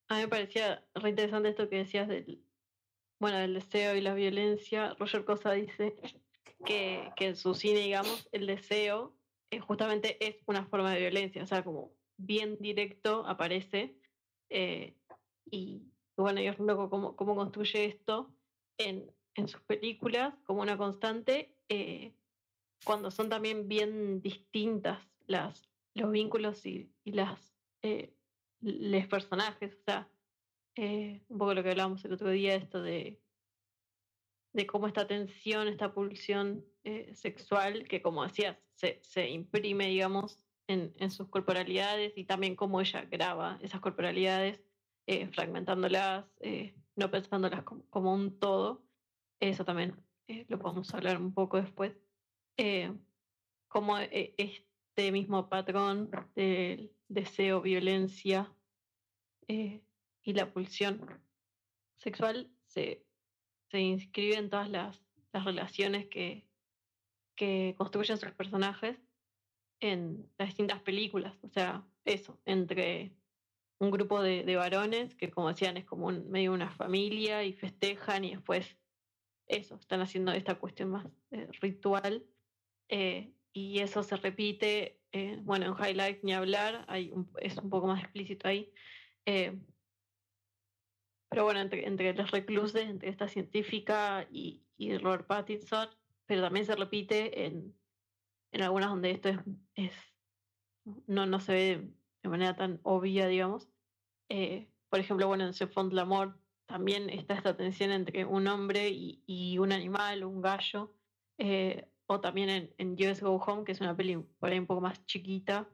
[0.10, 2.41] a mí me parecía re interesante esto que decías del,
[3.19, 4.95] bueno, del deseo y la violencia.
[4.97, 5.95] Roger Cosa dice
[6.65, 9.17] que, que en su cine, digamos, el deseo
[9.52, 13.97] eh, justamente es una forma de violencia, o sea, como bien directo aparece.
[14.50, 14.95] Eh,
[15.50, 15.84] y
[16.17, 18.34] bueno, yo es loco cómo, cómo construye esto
[18.78, 22.13] en, en, sus películas como una constante, eh,
[22.83, 27.53] cuando son también bien distintas las, los vínculos y, y las
[28.59, 30.09] los personajes, o sea,
[30.77, 33.21] un poco lo que hablábamos el otro día, esto de,
[34.51, 36.65] de cómo esta tensión, esta pulsión
[37.13, 42.79] sexual, que como decías, se, se imprime, digamos, en, en, sus corporalidades y también cómo
[42.79, 44.61] ella graba esas corporalidades,
[45.07, 48.83] eh, fragmentándolas, eh, no pensándolas como, como, un todo.
[49.39, 49.95] Eso también
[50.27, 51.93] eh, lo podemos hablar un poco después.
[53.67, 58.52] Como este mismo patrón del deseo, violencia
[59.48, 61.22] y la pulsión
[61.98, 63.06] sexual se,
[63.70, 66.48] se inscribe en todas las, las relaciones que,
[67.36, 68.98] que construyen sus personajes
[69.80, 71.38] en las distintas películas.
[71.43, 73.13] O sea, eso, entre
[73.80, 77.54] un grupo de, de varones que, como decían, es como un, medio una familia y
[77.54, 78.76] festejan y después
[79.48, 82.26] eso, están haciendo esta cuestión más eh, ritual.
[82.89, 87.58] Eh, y eso se repite, eh, bueno, en High Life ni hablar, hay un, es
[87.58, 88.73] un poco más explícito ahí.
[89.26, 89.60] Eh,
[91.30, 95.89] pero bueno, entre, entre los recluses, entre esta científica y, y Robert Pattinson,
[96.26, 97.78] pero también se repite en,
[98.52, 99.39] en algunas donde esto es,
[99.76, 99.93] es
[101.08, 103.69] no, no se ve de manera tan obvia, digamos.
[104.30, 108.89] Eh, por ejemplo, bueno, en Se Font l'Amour también está esta tensión entre un hombre
[108.89, 110.95] y, y un animal, un gallo,
[111.38, 114.65] eh, o también en, en US Go Home, que es una peli por ahí un
[114.65, 115.70] poco más chiquita,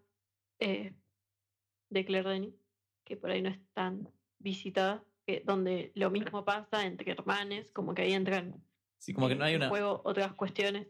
[0.59, 0.93] eh,
[1.89, 2.55] de Claire Denis,
[3.05, 7.93] que por ahí no es tan visitada, que, donde lo mismo pasa entre hermanes, como
[7.93, 8.63] que ahí entran
[8.97, 9.69] Sí, como que no hay una.
[9.69, 10.87] Juego, otras cuestiones.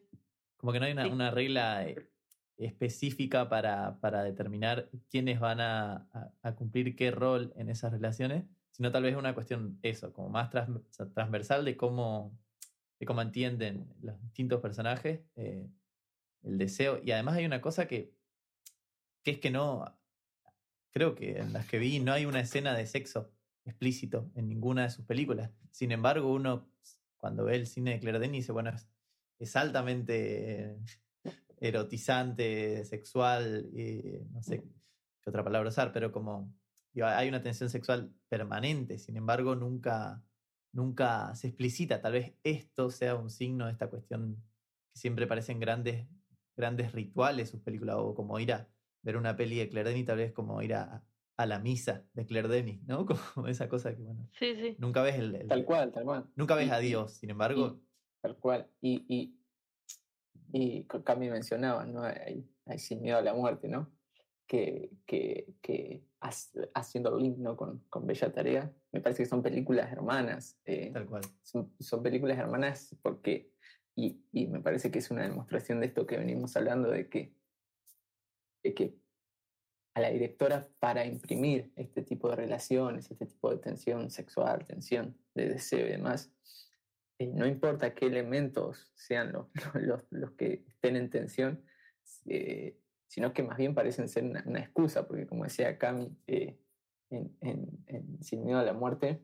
[0.57, 1.11] Como que no hay una, Sí.
[1.11, 2.09] una regla eh,
[2.57, 8.45] específica para, para determinar quiénes van a, a- a cumplir qué rol en esas relaciones,
[8.71, 10.79] sino tal vez una cuestión, eso, como más trans-
[11.13, 12.39] transversal de cómo,
[13.03, 15.69] de cómo entienden los distintos personajes eh,
[16.43, 17.01] el deseo.
[17.03, 18.13] Y además hay una cosa que,
[19.23, 19.85] que es que no.
[20.91, 23.31] Creo que en las que vi no hay una escena de sexo
[23.65, 25.51] explícito en ninguna de sus películas.
[25.71, 26.69] Sin embargo, uno
[27.17, 28.87] cuando ve el cine de Claire Denis dice, bueno, es,
[29.39, 30.77] es altamente
[31.59, 34.63] erotizante, sexual, y no sé
[35.21, 36.53] qué otra palabra usar, pero como
[36.91, 40.21] digo, hay una tensión sexual permanente, sin embargo, nunca,
[40.73, 42.01] nunca se explicita.
[42.01, 44.35] Tal vez esto sea un signo de esta cuestión
[44.93, 46.07] que siempre parecen grandes,
[46.57, 48.67] grandes rituales sus películas, o como ir a
[49.01, 51.03] ver una peli de Claire Denis, tal vez como ir a,
[51.37, 53.05] a la misa de Claire Denis, ¿no?
[53.35, 54.75] Como esa cosa que, bueno, Sí, sí.
[54.79, 56.29] nunca ves el, el- Tal cual, tal cual.
[56.35, 57.79] nunca ves Y- a Dios, sin embargo,
[58.21, 58.69] Tal cual.
[58.81, 59.37] Y, y,
[60.53, 62.03] y Cami mencionaba, ¿no?
[62.03, 63.91] Hay, hay Sin Miedo a la Muerte, ¿no?
[64.45, 66.03] Que, que, que
[66.73, 67.55] haciendo link ¿no?
[67.57, 70.59] con, con Bella Tarea, me parece que son películas hermanas.
[70.65, 71.23] eh, tal cual.
[71.41, 73.51] son, son películas hermanas porque,
[73.95, 77.33] y, y me parece que es una demostración de esto que venimos hablando, de que,
[78.63, 78.95] de que
[79.95, 85.17] a la directora para imprimir este tipo de relaciones, este tipo de tensión sexual, tensión
[85.35, 86.31] de deseo y demás,
[87.19, 91.63] eh, no importa qué elementos sean los, los, los que estén en tensión,
[92.25, 96.59] eh, sino que más bien parecen ser una, excusa, porque como decía Cami eh,
[97.09, 99.21] en, Sin Miedo a la Muerte,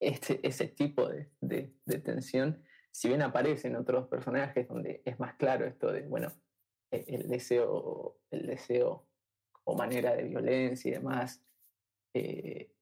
[0.00, 5.34] este, ese tipo de, de, tensión, si bien aparece en otros personajes donde es más
[5.36, 6.28] claro esto de, bueno,
[6.90, 9.08] e- el deseo, el deseo
[9.64, 11.44] o manera de violencia y demás,
[12.14, 12.72] eh,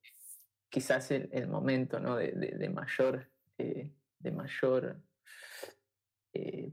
[0.70, 2.16] quizás el, momento ¿no?
[2.16, 5.02] de, mayor, de mayor
[6.32, 6.72] eh,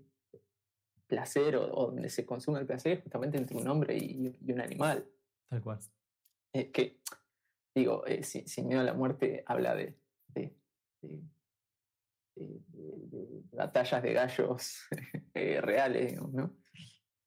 [1.07, 4.51] placer o, o donde se consume el placer es justamente entre un hombre y, y
[4.51, 5.05] un animal.
[5.49, 5.79] Tal cual.
[6.53, 6.99] Eh, que
[7.77, 10.55] digo, eh, sin, miedo a la muerte habla de, de,
[13.51, 14.87] batallas de gallos
[15.33, 16.55] eh, reales, ¿no?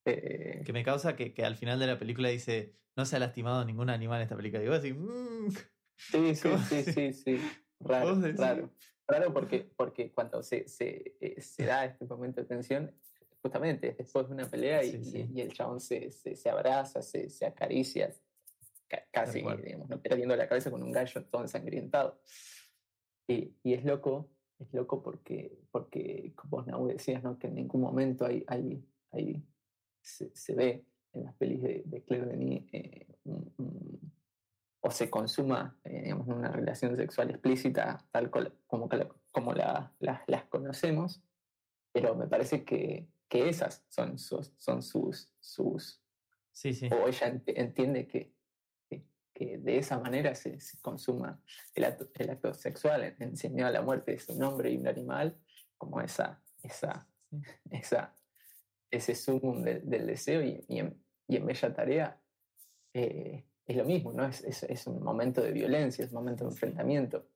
[0.05, 3.19] Eh, que me causa que, que, al final de la película dice, no se ha
[3.19, 4.63] lastimado ningún animal en esta película.
[4.63, 5.51] Digo así, mmm.
[5.97, 7.41] sí, sí, sí, sí, sí,
[7.81, 8.71] raro, raro.
[9.07, 12.95] Raro porque, porque cuando se, se, se da este momento de tensión,
[13.43, 17.47] justamente después de una pelea y, y, el chabón se, se, se abraza, se, se
[17.47, 18.15] acaricia,
[19.11, 20.01] casi, digamos, ¿no?
[20.01, 22.21] perdiendo la cabeza con un gallo todo ensangrentado.
[23.27, 27.39] Y, y, es loco, es loco porque, porque como vos, decías, ¿no?
[27.39, 29.43] que en ningún momento hay, hay, hay
[30.03, 33.07] se, se, ve en las pelis de, de Claire Denis eh,
[34.81, 38.89] o se consuma eh, digamos, una relación sexual explícita tal como,
[39.31, 41.23] como la, las conocemos,
[41.93, 46.03] pero me parece que, que esas son sus, son sus, sus
[46.53, 46.91] sí, sí.
[46.93, 48.35] o ella entiende que,
[49.33, 51.41] que, de esa manera se, consuma
[51.75, 55.39] el acto, el acto sexual enseñado a la muerte de un hombre y un animal,
[55.79, 57.09] como esa, esa,
[57.71, 58.15] esa
[58.91, 62.21] ese sumum del, deseo y, y, en, y, en, Bella Tarea
[62.93, 64.27] eh, es lo mismo, ¿no?
[64.27, 67.29] Es, es, es, un momento de violencia, es un momento de enfrentamiento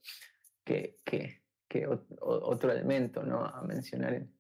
[0.64, 3.44] que, que, que otro elemento ¿no?
[3.44, 4.35] a mencionar en,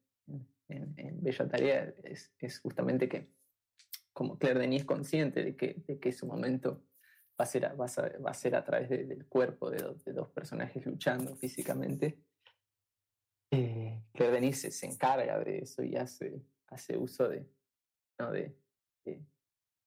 [0.68, 3.30] en, Bella Tarea es, es, justamente que
[4.12, 6.84] como Claire Denis es consciente de que, de que su momento
[7.38, 10.12] va a ser a, va a, va a ser a través del cuerpo de, de,
[10.12, 12.20] dos personajes luchando físicamente,
[13.50, 17.46] eh, Claire Denis se, se, encarga de eso y hace, hace uso de,
[18.18, 18.30] ¿no?
[18.30, 18.56] de,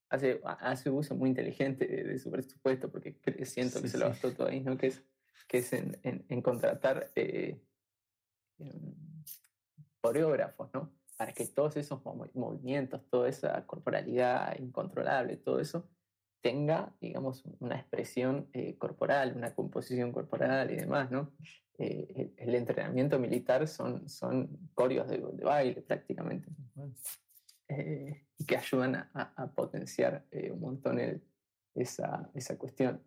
[0.10, 4.48] hace, hace uso muy inteligente de, su presupuesto porque siento que se lo gastó todo
[4.48, 4.78] ahí, ¿no?
[4.78, 5.04] que es,
[5.48, 7.62] que es en, en, en contratar eh,
[10.08, 10.90] coreógrafos, ¿no?
[11.18, 12.00] Para que todos esos
[12.34, 15.90] movimientos, toda esa corporalidad incontrolable, todo eso,
[16.42, 21.34] tenga, digamos, una expresión eh, corporal, una composición corporal y demás, ¿no?
[21.78, 26.48] Eh, el, entrenamiento militar son, son coreos de, baile prácticamente,
[27.68, 31.22] eh, y que ayudan a, potenciar un montón
[31.76, 33.04] esa, esa cuestión.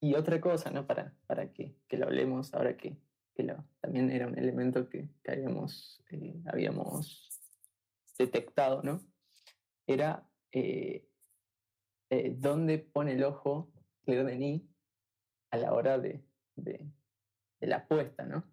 [0.00, 0.86] Y otra cosa, ¿no?
[0.86, 2.96] Para, para que, que lo hablemos ahora que,
[3.34, 6.40] que también era un elemento que, que habíamos, eh,
[8.16, 9.00] detectado, ¿no?
[9.86, 11.08] Era eh,
[12.10, 13.72] eh, dónde pone el ojo
[14.04, 14.62] Claire Denis
[15.50, 16.86] a la hora de, de,
[17.60, 18.44] la apuesta, ¿no?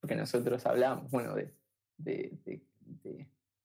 [0.00, 1.54] Porque nosotros hablamos, bueno, de,
[1.98, 2.32] de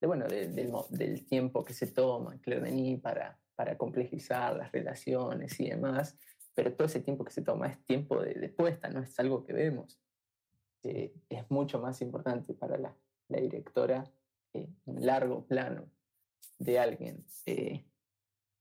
[0.02, 5.70] bueno, del, del, tiempo que se toma Claire Denis para, para complejizar las relaciones y
[5.70, 6.18] demás,
[6.54, 9.46] pero todo ese tiempo que se toma es tiempo de, de puesta, no es algo
[9.46, 10.02] que vemos.
[10.84, 12.96] Eh, es mucho más importante para la,
[13.28, 14.12] la directora
[14.54, 15.92] eh, un largo plano
[16.58, 17.86] de alguien eh,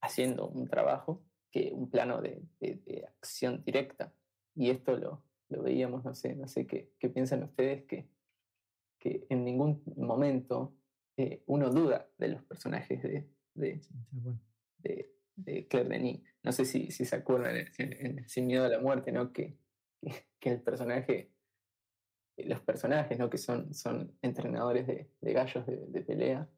[0.02, 4.12] haciendo un trabajo que un plano de, de, acción directa.
[4.54, 8.08] Y esto lo, lo, veíamos, no sé, no sé qué, qué piensan ustedes, que,
[8.98, 10.74] que en ningún momento
[11.46, 13.82] uno duda de los personajes de, de,
[14.78, 16.22] de, de Claire Denis.
[16.42, 19.30] No sé si, si se acuerdan en, Sin Miedo a la Muerte, ¿no?
[19.32, 19.58] Que,
[20.00, 21.30] que, que el personaje
[22.44, 23.30] los personajes, ¿no?
[23.30, 26.48] que son, son entrenadores de, de gallos de, de pelea,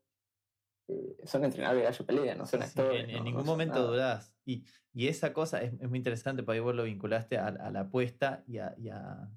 [0.89, 3.09] eh, son entrenadores de gallo pelea, no son actores.
[3.09, 4.35] en, ningún momento dudás.
[4.45, 7.71] Y, y, esa cosa es, es, muy interesante, porque ahí vos lo vinculaste a, a
[7.71, 9.31] la apuesta y a, y a,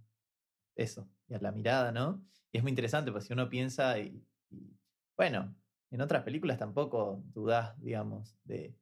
[0.76, 2.24] eso, y a la mirada, ¿no?
[2.52, 4.26] Y es muy interesante, porque si uno piensa, y,
[5.18, 5.56] bueno,
[5.92, 8.76] en otras películas tampoco dudás, digamos, de,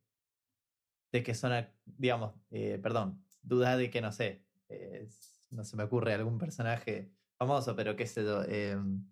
[1.12, 1.52] de que son,
[1.86, 5.08] digamos, eh, perdón, dudás de que, no sé, eh,
[5.52, 7.12] no se me ocurre algún personaje
[7.46, 8.44] famoso, pero qué sé yo.
[8.44, 9.06] Em,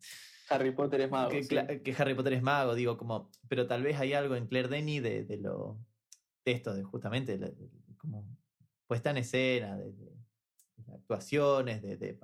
[0.50, 1.30] Harry Potter es mago.
[1.30, 3.30] Que, Harry Potter es mago, digo, como.
[3.48, 5.78] Pero tal vez hay algo en Claire Denis de, de lo.
[6.46, 7.40] de esto, de justamente,
[7.98, 8.28] como
[8.88, 9.94] puesta en escena, de,
[10.94, 12.20] actuaciones, de, de,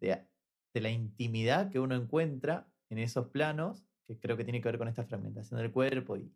[0.00, 4.76] de, la intimidad que uno encuentra en esos planos, que creo que tiene que ver
[4.76, 6.30] con esta fragmentación del cuerpo, y,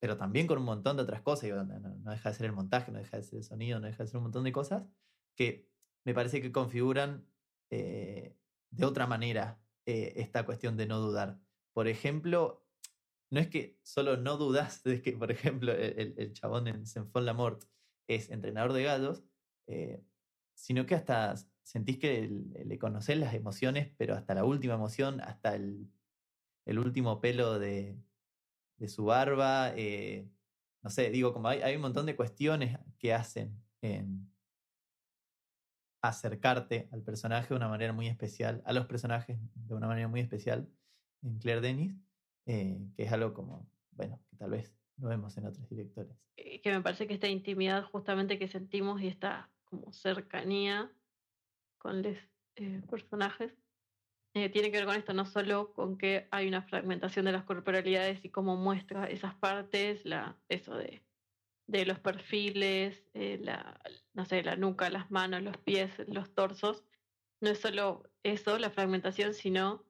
[0.00, 1.50] pero también con un montón de otras cosas.
[1.50, 4.02] no, no, deja de ser el montaje, no deja de ser el sonido, no deja
[4.02, 4.84] de ser un montón de cosas
[5.36, 5.68] que
[6.04, 7.24] me parece que configuran
[7.70, 8.36] eh,
[8.70, 11.38] de otra manera eh, esta cuestión de no dudar.
[11.72, 12.64] Por ejemplo,
[13.30, 17.26] no es que solo no dudas de que, por ejemplo, el, el chabón en Senfon
[17.26, 17.64] la Mort
[18.06, 19.24] es entrenador de gallos,
[19.66, 20.02] eh,
[20.54, 22.28] sino que hasta sentís que
[22.64, 25.90] le conocés las emociones, pero hasta la última emoción, hasta el,
[26.64, 27.98] el último pelo de,
[28.78, 29.72] de su barba.
[30.82, 34.30] no sé, digo, como hay, hay, un montón de cuestiones que hacen en,
[36.08, 40.20] acercarte al personaje de una manera muy especial, a los personajes de una manera muy
[40.20, 40.68] especial
[41.22, 41.94] en Claire Denis,
[42.46, 46.16] eh, que es algo como, bueno, que tal vez no vemos en otros directores.
[46.36, 50.90] Eh, que me parece que esta intimidad justamente que sentimos y esta como cercanía
[51.78, 52.16] con los
[52.56, 53.52] eh, personajes
[54.32, 58.24] tiene que ver con esto, no solo con que hay una fragmentación de las corporalidades
[58.24, 61.02] y cómo muestra esas partes, la, eso de,
[61.68, 63.80] de los perfiles, la,
[64.14, 66.82] no sé, la nuca, las manos, los pies, los torsos,
[67.40, 69.84] no es solo eso, la fragmentación, sino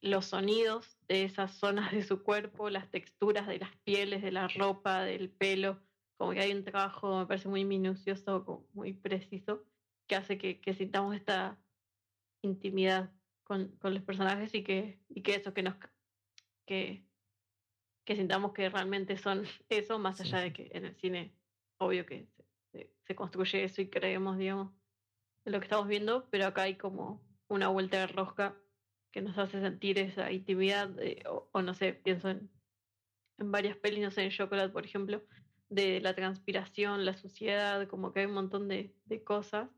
[0.00, 4.48] los sonidos de esas zonas de su cuerpo, las texturas de las pieles, de la
[4.48, 5.80] ropa, del pelo,
[6.16, 9.64] como que hay un trabajo, me parece muy minucioso, muy preciso,
[10.06, 11.58] que hace que, sintamos esta
[12.42, 13.12] intimidad
[13.44, 15.76] con, los personajes y que, y que eso, que nos
[16.66, 17.07] que,
[18.08, 21.34] que sintamos que realmente son eso, más allá de que en el cine,
[21.76, 22.26] obvio que
[22.72, 24.72] se, se construye eso y creemos, digamos,
[25.44, 28.56] en lo que estamos viendo, pero acá hay como una vuelta de rosca
[29.12, 30.90] que nos hace sentir esa intimidad,
[31.52, 32.50] o, no sé, pienso en,
[33.36, 35.22] en varias pelis, no sé, en Chocolate, por ejemplo,
[35.68, 39.68] de la transpiración, la suciedad, como que hay un montón de, de cosas.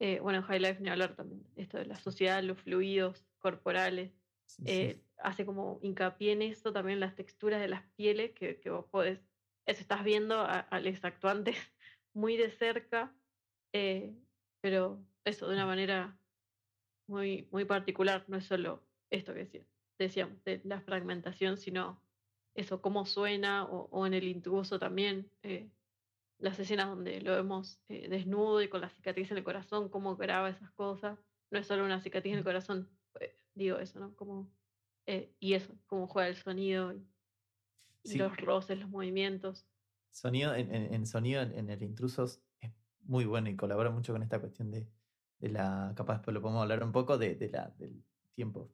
[0.00, 4.10] Eh, bueno, en High Life ni hablar también, esto de la suciedad, los fluidos corporales,
[4.64, 8.86] eh, hace como hincapié en eso, también las texturas de las pieles, que, que vos
[8.86, 9.20] podés,
[9.66, 11.56] eso estás viendo a, los actuantes
[12.14, 13.14] muy de cerca,
[13.72, 14.14] eh,
[14.60, 16.18] pero eso de una manera
[17.06, 19.64] muy, muy particular, no es solo esto que decía,
[19.98, 22.02] decíamos, de la fragmentación, sino
[22.54, 25.70] eso, cómo suena, o, en el intruso también, eh,
[26.38, 30.16] las escenas donde lo vemos eh, desnudo y con la cicatriz en el corazón, cómo
[30.16, 31.18] graba esas cosas,
[31.50, 32.90] no es solo una cicatriz en el corazón,
[33.58, 34.14] digo eso, ¿no?
[34.14, 34.50] Como,
[35.06, 39.66] eh, y eso, cómo juega el sonido y, los roces, los movimientos.
[40.10, 42.40] Sonido, en, en, sonido en, el intruso es
[43.02, 44.88] muy bueno y colabora mucho con esta cuestión de,
[45.38, 48.02] de la, capaz después lo podemos hablar un poco, de, de la, del
[48.34, 48.72] tiempo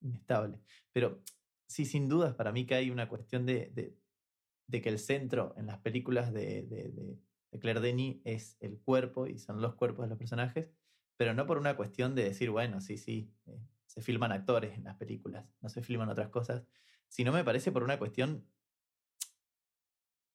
[0.00, 0.60] inestable.
[0.92, 1.22] Pero
[1.66, 3.96] sí, sin dudas, para mí que hay una cuestión de, de,
[4.66, 7.18] de que el centro en las películas de, de,
[7.60, 10.70] Claire Denis es el cuerpo y son los cuerpos de los personajes,
[11.16, 14.84] pero no por una cuestión de decir, bueno, sí, sí, eh, se filman actores en
[14.84, 16.64] las películas, no se filman otras cosas,
[17.08, 18.46] sino me parece por una cuestión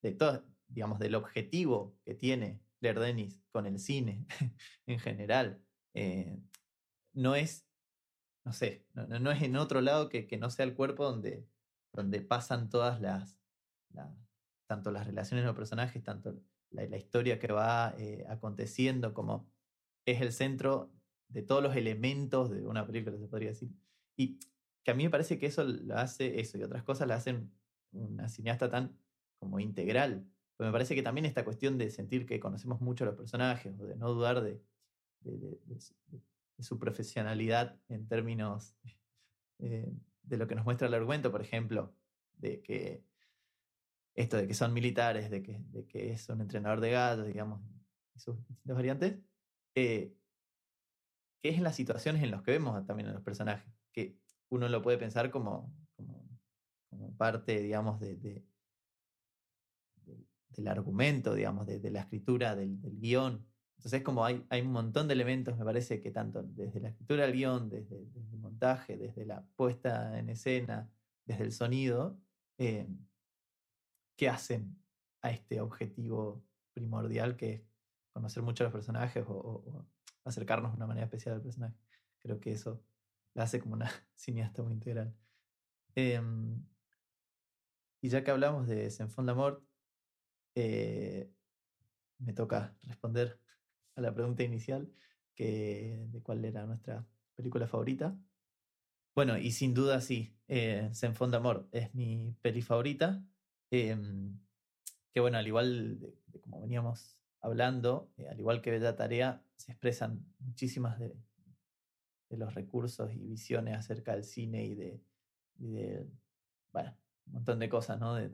[0.02, 4.26] de todo, digamos, del objetivo que tiene Claire Denis con el cine
[4.88, 5.62] en general.
[5.93, 6.39] Eh,
[7.14, 7.68] no es,
[8.45, 11.45] no sé, no, es en otro lado que, no sea el cuerpo donde,
[11.91, 13.38] donde pasan todas las,
[14.68, 19.52] tanto las relaciones de los personajes, tanto la, la historia que va eh, aconteciendo, como
[20.06, 20.93] es el centro
[21.30, 23.69] de todos los elementos de una película, se podría decir.
[24.17, 24.39] Y
[24.84, 27.51] que a mí me parece que eso lo hace, eso y otras cosas la hacen
[27.91, 28.97] una cineasta tan
[29.39, 30.27] como integral,
[30.57, 33.80] pero me parece que también esta cuestión de sentir que conocemos mucho a los personajes,
[33.80, 34.61] o de no dudar de,
[36.59, 38.75] su profesionalidad en términos
[39.59, 41.93] eh, de lo que nos muestra el argumento, por ejemplo,
[42.38, 43.05] de que
[44.15, 47.61] esto de que son militares, de que, de que es un entrenador de gatos, digamos,
[48.13, 49.19] y sus distintas variantes,
[49.75, 50.13] eh,
[51.42, 54.18] que es en las situaciones en las que vemos también a los personajes, que
[54.50, 56.28] uno lo puede pensar como, como,
[57.18, 58.44] parte, digamos, de,
[60.50, 63.46] del argumento, digamos, de, la escritura, del, guion.
[63.78, 67.26] Entonces, como hay, hay un montón de elementos, me parece que tanto desde la escritura
[67.26, 70.90] del guion, desde, el montaje, desde la puesta en escena,
[71.26, 72.18] desde el sonido,
[72.58, 72.88] eh,
[74.18, 74.78] que hacen
[75.22, 77.62] a este objetivo primordial que es
[78.12, 79.26] conocer mucho a los personajes
[80.30, 81.75] acercarnos de una manera especial al personaje.
[82.21, 82.84] Creo que eso
[83.34, 85.13] la hace como una cineasta muy integral.
[85.95, 86.63] Em,
[88.01, 89.63] y ya que hablamos de Senfond la Mort,
[90.55, 91.32] eh,
[92.19, 93.39] me toca responder
[93.95, 94.91] a la pregunta inicial
[95.36, 97.05] que, de cuál era nuestra
[97.36, 98.17] película favorita.
[99.15, 100.91] Bueno, y sin duda sí, eh,
[101.34, 103.23] Amor es mi peli favorita.
[103.71, 104.39] Em,
[105.11, 109.72] que bueno, al igual de, como veníamos hablando, eh, al igual que Bella Tarea, se
[109.72, 111.16] expresan muchísimas de,
[112.32, 116.08] los recursos y visiones acerca del cine y de,
[116.72, 118.14] bueno, un montón de cosas, ¿no?
[118.14, 118.30] De,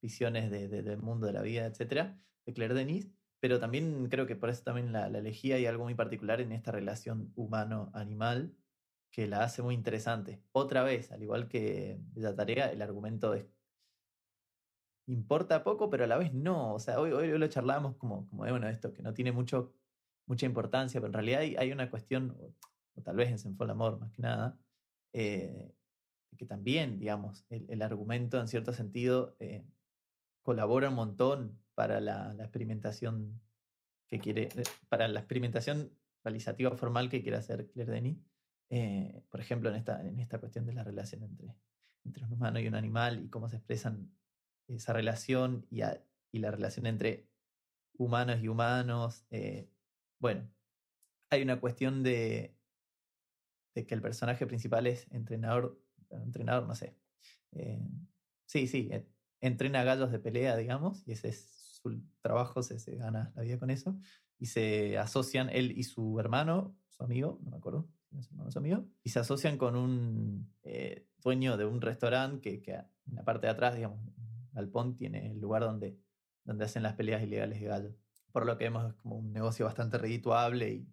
[0.00, 3.10] visiones de, del mundo de la vida, etcétera, de Claire Denis,
[3.40, 5.52] pero también creo que por eso también la, la elegí.
[5.52, 8.54] Hay algo muy particular en esta relación humano-animal
[9.10, 10.42] que la hace muy interesante.
[10.52, 13.46] Otra vez, al igual que la tarea, el argumento es,
[15.06, 16.74] importa poco, pero a la vez no.
[16.74, 19.72] O sea, hoy, hoy lo charlamos como, como bueno, esto que no tiene mucho,
[20.26, 23.98] mucha importancia, pero en realidad hay, hay una cuestión, o, tal vez en Senfol Amor
[23.98, 24.58] más que nada,
[25.12, 25.74] eh,
[26.36, 29.64] que también, digamos, el, el, argumento en cierto sentido eh,
[30.42, 33.40] colabora un montón para la, experimentación
[34.08, 35.90] que quiere, eh, para la experimentación
[36.24, 38.18] realizativa formal que quiere hacer Claire Denis.
[38.70, 41.54] Eh, por ejemplo, en esta, en esta cuestión de la relación entre,
[42.04, 44.10] entre un humano y un animal y cómo se expresan
[44.76, 45.82] esa relación y,
[46.32, 47.28] y la relación entre
[47.96, 49.24] humanos y humanos.
[49.30, 49.68] Eh,
[50.18, 50.48] bueno,
[51.30, 52.56] hay una cuestión de,
[53.74, 56.96] de que el personaje principal es entrenador, entrenador, no sé.
[57.52, 57.88] Eh,
[58.46, 59.06] sí, sí, eh,
[59.40, 63.58] entrena gallos de pelea, digamos, y ese es su trabajo, se, se, gana la vida
[63.58, 63.96] con eso.
[64.38, 68.58] Y se asocian él y su hermano, su amigo, no me acuerdo, su hermano, su
[68.58, 73.24] amigo, y se asocian con un eh, dueño de un restaurante que, que, en la
[73.24, 74.00] parte de atrás, digamos,
[74.52, 75.98] Galpón tiene el lugar donde,
[76.44, 77.94] donde hacen las peleas ilegales de gallos.
[78.32, 80.88] Por lo que vemos es como un negocio bastante redituable y,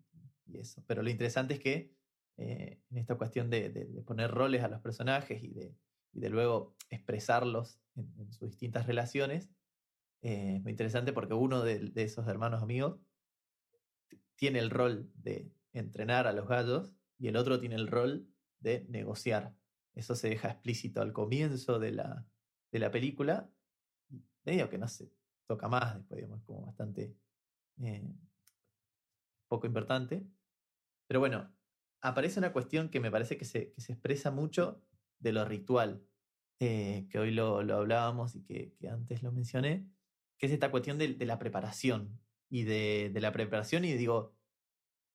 [0.45, 0.83] y eso.
[0.87, 1.99] Pero lo interesante es que
[2.41, 3.69] eh, en esta cuestión de,
[4.05, 9.49] poner roles a los personajes y de, luego expresarlos en, sus distintas relaciones,
[10.21, 12.97] eh, es muy interesante porque uno de, esos hermanos amigos
[14.37, 18.25] tiene el rol de entrenar a los gallos y el otro tiene el rol
[18.61, 19.53] de negociar.
[19.93, 22.25] Eso se deja explícito al comienzo de la,
[22.71, 23.49] de la película.
[24.45, 25.11] Medio que no se
[25.47, 27.15] toca más, después digamos, como bastante
[27.81, 28.13] eh,
[29.47, 30.25] poco importante.
[31.07, 31.51] Pero bueno,
[32.01, 34.81] aparece una cuestión que me parece que se, que se expresa mucho
[35.19, 36.05] de lo ritual,
[36.59, 39.87] eh, que hoy lo, lo hablábamos y que, que, antes lo mencioné,
[40.37, 44.33] que es esta cuestión de, de la preparación y de, de, la preparación y digo,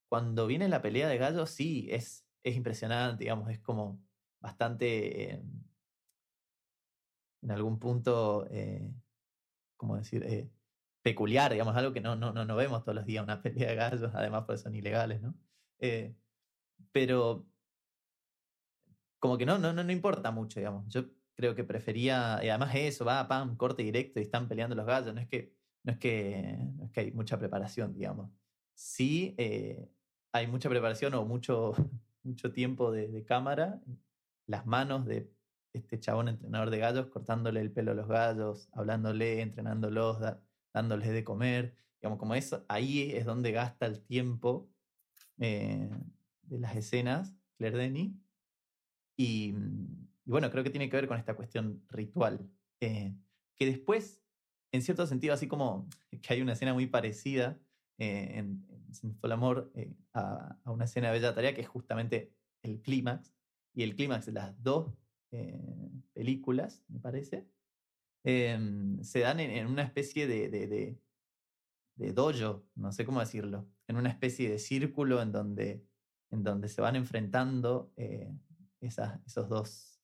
[0.09, 4.03] cuando viene la pelea de gallos, sí, es, es impresionante, digamos, es como
[4.41, 5.43] bastante, eh,
[7.45, 8.93] en algún punto, eh,
[9.77, 10.25] ¿cómo decir?
[10.25, 10.51] Eh,
[11.03, 14.15] peculiar, digamos, algo que no, no, no, vemos todos los días, una pelea de gallos,
[14.15, 15.35] además porque son ilegales, ¿no?
[15.79, 16.17] Eh,
[16.91, 17.47] pero
[19.19, 20.87] como que no, no, no, importa mucho, digamos.
[20.89, 24.87] Yo creo que prefería, y además eso, va, pam, corte directo y están peleando los
[24.87, 28.31] gallos, no es que, no es que, no es que hay mucha preparación, digamos.
[28.75, 29.89] Sí eh,
[30.33, 31.75] hay mucha preparación o mucho,
[32.23, 33.81] mucho tiempo de, cámara,
[34.47, 35.31] las manos de
[35.75, 40.41] este chabón entrenador de gallos, cortándole el pelo a los gallos, hablándole, entrenándolos, da,
[40.73, 44.71] dándoles de comer, digamos, como eso, ahí es donde gasta el tiempo
[45.39, 45.91] eh,
[46.43, 48.13] de las escenas, Claire Denis,
[49.17, 49.55] y,
[50.25, 52.49] y, bueno, creo que tiene que ver con esta cuestión ritual,
[52.81, 53.15] eh,
[53.57, 54.23] que después,
[54.73, 55.89] en cierto sentido, así como
[56.23, 57.59] que hay una escena muy parecida
[57.99, 58.67] eh, en,
[59.03, 63.33] en Amor eh, a, a, una escena de Bella Tarea, que es justamente el clímax,
[63.73, 64.93] y el clímax las dos
[66.13, 67.49] películas, me parece,
[68.23, 70.99] se dan en, en, una especie de, de, de,
[71.97, 75.85] de no sé cómo decirlo, en una especie de círculo en donde,
[76.31, 78.33] en donde se van enfrentando eh,
[78.81, 80.01] esas, esos dos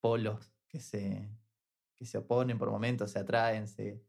[0.00, 1.30] polos que se,
[1.96, 4.02] que se oponen por momentos, se atraen, se,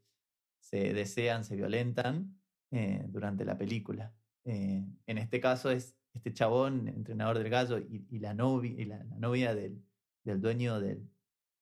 [0.60, 4.14] se desean, se violentan eh, durante la película.
[4.44, 9.04] Eh, en este caso es este chabón, entrenador del gallo, y, la, novia, y la
[9.04, 9.84] novia del,
[10.24, 11.08] del dueño del,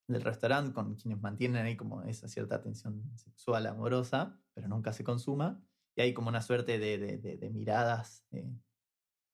[0.09, 5.05] del restaurante, con quienes mantienen ahí como esa cierta tensión sexual amorosa, pero nunca se
[5.05, 5.63] consuma.
[5.95, 8.51] Y hay como una suerte de, de, miradas eh,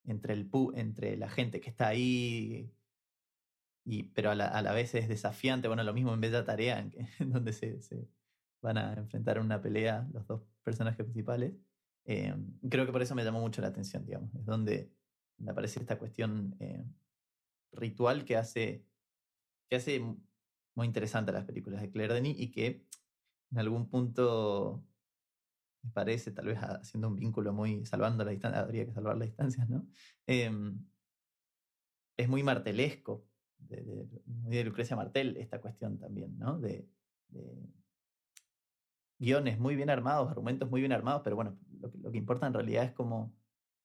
[0.04, 2.72] entre, el pu entre la gente que está ahí,
[3.84, 5.68] y, pero a la, a la, vez es desafiante.
[5.68, 6.78] Bueno, lo mismo en Bella Tarea,
[7.18, 8.08] en, donde se, se,
[8.62, 11.52] van a enfrentar en una pelea los dos personajes principales.
[12.06, 12.34] Eh,
[12.68, 14.34] creo que por eso me llamó mucho la atención, digamos.
[14.34, 14.90] Es donde,
[15.36, 16.84] donde aparece esta cuestión eh,
[17.72, 18.84] ritual que hace,
[19.68, 20.00] que hace
[20.74, 22.84] muy interesante las películas de Claire Denis y que
[23.50, 24.84] en algún punto
[25.82, 29.28] me parece, tal vez haciendo un vínculo muy, salvando la distancia, habría que salvar las
[29.28, 29.86] distancias, ¿no?
[30.26, 30.50] Eh,
[32.16, 33.26] es muy martelesco,
[33.58, 36.58] de, de, Lucrecia Martel, esta cuestión también, ¿no?
[36.58, 36.88] De,
[39.18, 41.58] guiones muy bien armados, argumentos muy bien armados, pero bueno,
[42.02, 43.34] lo que, importa en realidad es cómo,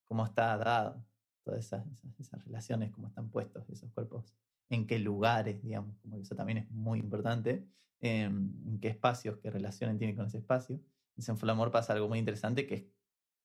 [0.05, 1.03] cómo está dado,
[1.43, 1.85] todas esas,
[2.19, 4.35] esas relaciones, cómo están puestos esos cuerpos
[4.69, 7.67] en qué lugares, digamos, como eso también es muy importante,
[8.01, 10.79] eh, en qué espacios, qué relaciones tiene con ese espacio.
[11.27, 12.85] En Full Amor pasa algo muy interesante, que es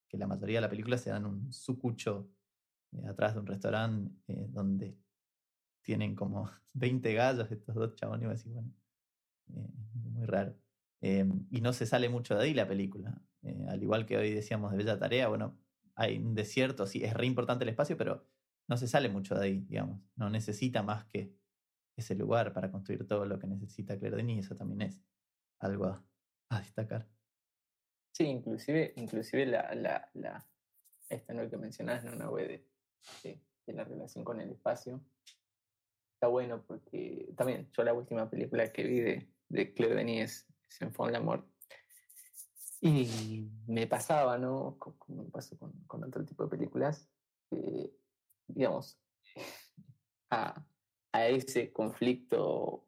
[0.08, 2.30] que la mayoría de la película se dan un sucucho
[2.92, 4.96] eh, atrás de un restaurante eh, donde
[5.82, 8.72] tienen como 20 gallos estos dos chabones, y así, bueno,
[9.48, 10.56] eh, muy raro.
[11.00, 13.20] y no se sale mucho de ahí la película.
[13.68, 15.58] al igual que hoy decíamos de Bella Tarea, bueno,
[15.96, 18.24] hay un desierto, sí, es re importante el espacio, pero
[18.66, 20.00] no se sale mucho de ahí, digamos.
[20.16, 21.34] No necesita más que
[21.96, 25.02] ese lugar para construir todo lo que necesita Claire Denis eso también es
[25.60, 26.04] algo a,
[26.50, 27.08] a destacar.
[28.12, 30.46] Sí, inclusive, inclusive la, la, la,
[31.08, 32.12] esta no que mencionas, ¿no?
[32.12, 32.68] una web de,
[33.22, 35.04] de, de, la relación con el espacio.
[36.14, 40.80] Está bueno porque también yo la última película que vi de, de Claire Denis es
[40.80, 41.48] En Fond Amor.
[42.80, 44.76] Y me pasaba, ¿no?
[44.78, 47.08] Como me pasó con, con otro tipo de películas,
[47.50, 47.90] eh,
[48.46, 48.98] digamos,
[50.30, 50.64] a,
[51.12, 52.86] a, ese conflicto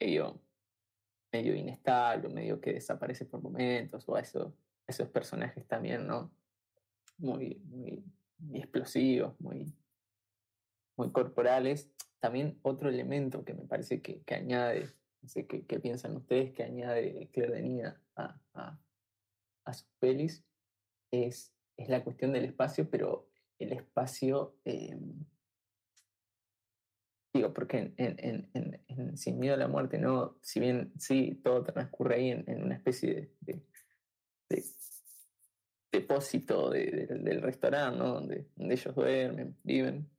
[0.00, 0.40] medio,
[1.32, 4.54] medio inestable, medio que desaparece por momentos, o a eso,
[4.86, 6.30] esos personajes también, ¿no?
[7.18, 8.04] Muy, muy,
[8.54, 9.74] explosivos, muy,
[10.96, 11.90] muy corporales.
[12.18, 14.90] También otro elemento que me parece que, que añade,
[15.22, 18.78] no sé qué, qué, piensan ustedes, que añade Claire a, a,
[19.64, 20.44] a sus pelis,
[21.10, 23.29] es, es la cuestión del espacio, pero
[23.60, 25.24] el espacio, em,
[27.32, 30.38] digo, porque en, Sin Miedo a la Muerte, ¿no?
[30.42, 33.62] Si bien sí, todo transcurre ahí en, una especie de,
[35.92, 38.14] depósito del restaurante, ¿no?
[38.14, 40.10] Donde, ellos duermen, viven.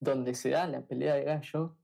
[0.00, 1.76] Donde se da la pelea de gallo,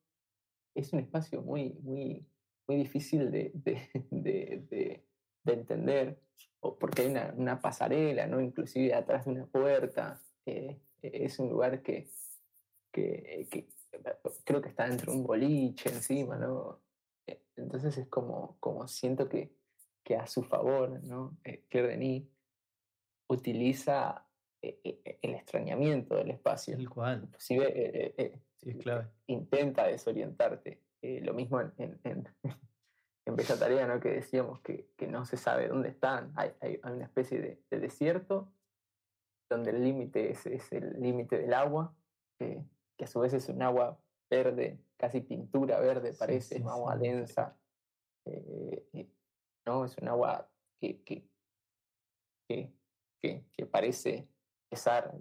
[0.74, 2.26] es un espacio muy, muy,
[2.68, 3.52] muy difícil de
[5.52, 6.18] entender
[6.72, 8.40] porque hay una, pasarela, ¿no?
[8.40, 10.20] Inclusive atrás de una puerta.
[10.46, 12.08] Eh, es un lugar que,
[12.90, 13.68] que,
[14.44, 16.80] creo que está dentro de un boliche encima, ¿no?
[17.26, 19.54] Eh, entonces es como, como siento que,
[20.02, 21.36] que a su favor, ¿no?
[21.44, 22.24] Eh, Claire Denis
[23.28, 24.26] utiliza
[24.62, 26.74] el extrañamiento del espacio.
[26.74, 27.24] El cual.
[27.24, 29.08] Inclusive sí, clave.
[29.26, 30.80] intenta desorientarte.
[31.02, 32.28] lo mismo en, en
[33.42, 34.00] Tarea, ¿no?
[34.00, 36.32] que decíamos que, que, no se sabe dónde están.
[36.36, 38.52] Hay, hay, una especie de, desierto
[39.50, 41.94] donde el límite es, es, el límite del agua,
[42.38, 42.64] que
[43.00, 43.98] a su vez es un agua
[44.30, 47.56] verde, casi pintura verde parece, un agua densa.
[48.26, 49.08] Eh,
[49.66, 49.84] ¿no?
[49.84, 50.48] Es un agua
[50.80, 51.28] que, que,
[52.48, 54.28] que, que parece
[54.68, 55.14] pesar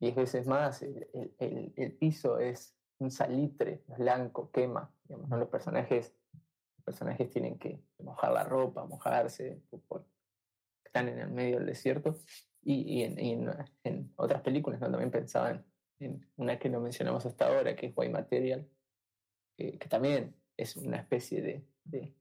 [0.00, 0.82] diez veces más.
[0.82, 4.92] El, el, el, piso es un salitre blanco, quema.
[5.04, 5.36] Digamos, ¿no?
[5.38, 6.14] Los personajes
[6.88, 9.60] personajes tienen que mojar la ropa, mojarse,
[10.82, 12.16] están en el medio del desierto.
[12.62, 14.90] Y, en, otras películas ¿no?
[14.90, 15.66] también pensaban
[16.00, 18.66] en una que no mencionamos hasta ahora, que es White Material,
[19.58, 22.14] que, también es una especie de,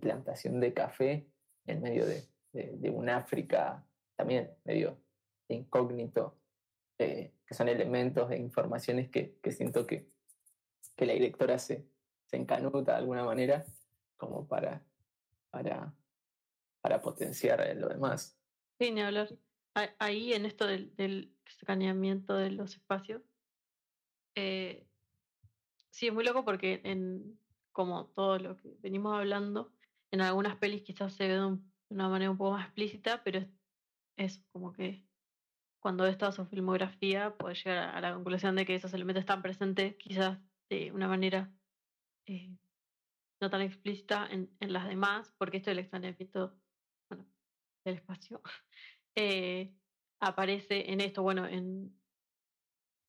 [0.00, 1.28] plantación de café
[1.66, 4.98] en medio de, un África también medio
[5.48, 6.36] incógnito,
[6.98, 10.10] eh, que son elementos de informaciones que, siento que,
[10.96, 11.86] que la directora se,
[12.28, 13.64] se encanuta de alguna manera
[14.16, 14.84] como para,
[15.50, 15.94] para,
[16.80, 18.38] para potenciar lo demás.
[18.78, 19.28] Sí, ni hablar.
[19.98, 23.22] Ahí en esto del, escaneamiento de los espacios,
[24.34, 24.86] eh,
[25.90, 27.38] sí es muy loco porque en
[27.72, 29.72] como todo lo que venimos hablando,
[30.10, 31.58] en algunas pelis quizás se ve de,
[31.90, 33.46] una manera un poco más explícita, pero
[34.16, 35.06] es, como que
[35.80, 39.42] cuando ves toda su filmografía puedes llegar a la conclusión de que esos elementos están
[39.42, 41.52] presentes quizás de una manera
[42.28, 42.56] eh,
[43.40, 46.58] no tan explícita en, en, las demás, porque esto del extrañamiento
[47.08, 47.26] bueno,
[47.84, 48.42] del espacio
[49.16, 49.72] eh,
[50.20, 51.96] aparece en esto, bueno, en,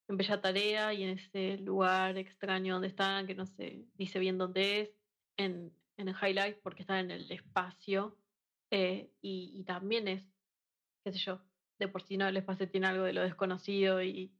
[0.07, 4.37] en Bella Tarea y en ese lugar extraño donde están, que no se dice bien
[4.37, 4.89] dónde es,
[5.37, 8.17] en, en el highlight porque está en el espacio,
[8.71, 10.23] eh, y, y, también es,
[11.03, 11.41] qué sé yo,
[11.79, 14.31] de por sí no el espacio tiene algo de lo desconocido y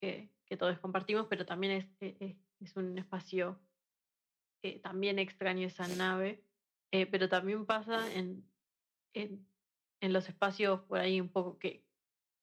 [0.00, 3.60] que, que todos compartimos, pero también es, es, es un espacio
[4.62, 6.44] eh, también extraño esa nave,
[6.92, 8.44] eh, pero también pasa en,
[9.14, 9.46] en,
[10.00, 11.84] en, los espacios por ahí un poco que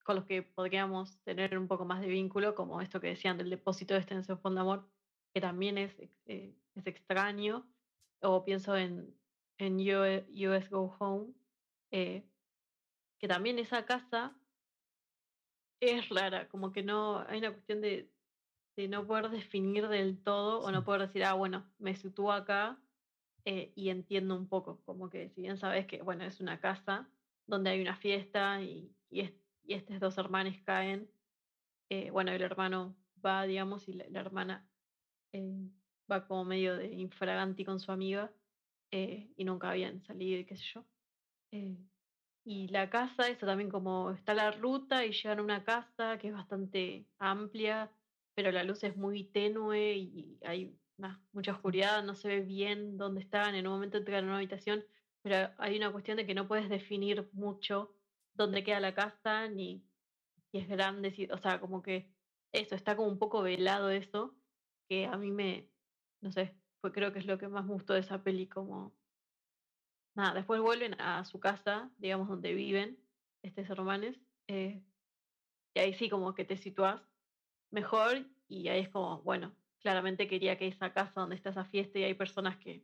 [0.03, 3.49] con los que podríamos tener un poco más de vínculo, como esto que decían del
[3.49, 4.89] depósito de extensión Amor,
[5.33, 5.93] que también es,
[6.25, 7.69] eh, es extraño,
[8.21, 9.15] o pienso en,
[9.59, 11.33] en US Go Home,
[11.91, 14.35] que también esa casa
[15.79, 18.09] es rara, como que no hay una cuestión de
[18.79, 22.79] de no poder definir del todo o no poder decir, ah, bueno, me sitúo acá
[23.43, 27.09] eh, y entiendo un poco, como que si bien sabes que, bueno, es una casa
[27.45, 29.33] donde hay una fiesta y, y,
[29.67, 31.11] estos dos hermanos caen,
[31.89, 34.65] eh, bueno, el hermano va, digamos, y la, hermana
[35.33, 35.69] eh,
[36.09, 38.31] va como medio de infraganti con su amiga
[38.91, 40.85] y nunca habían salido, qué sé yo.
[42.45, 46.29] y la casa, eso también como está la ruta y llegan a una casa que
[46.29, 47.91] es bastante amplia,
[48.39, 50.79] pero la luz es muy tenue y hay
[51.33, 54.85] mucha oscuridad, no se ve bien dónde están, en un momento entran en una habitación,
[55.21, 57.93] pero hay una cuestión de que no puedes definir mucho
[58.33, 59.85] dónde queda la casa, ni
[60.49, 62.15] si es grande, si, o sea, como que
[62.53, 64.37] eso, está como un poco velado eso,
[64.87, 65.69] que a mí me,
[66.21, 66.55] no sé,
[66.93, 68.95] creo que es lo que más me gustó de esa peli, como,
[70.15, 72.97] nada, después vuelven a su casa, digamos, donde viven
[73.43, 74.15] estos hermanos,
[74.47, 74.81] eh,
[75.75, 77.01] y ahí sí como que te situás
[77.71, 81.99] mejor y ahí es como, bueno, claramente quería que esa casa donde está esa fiesta
[81.99, 82.83] y hay personas que,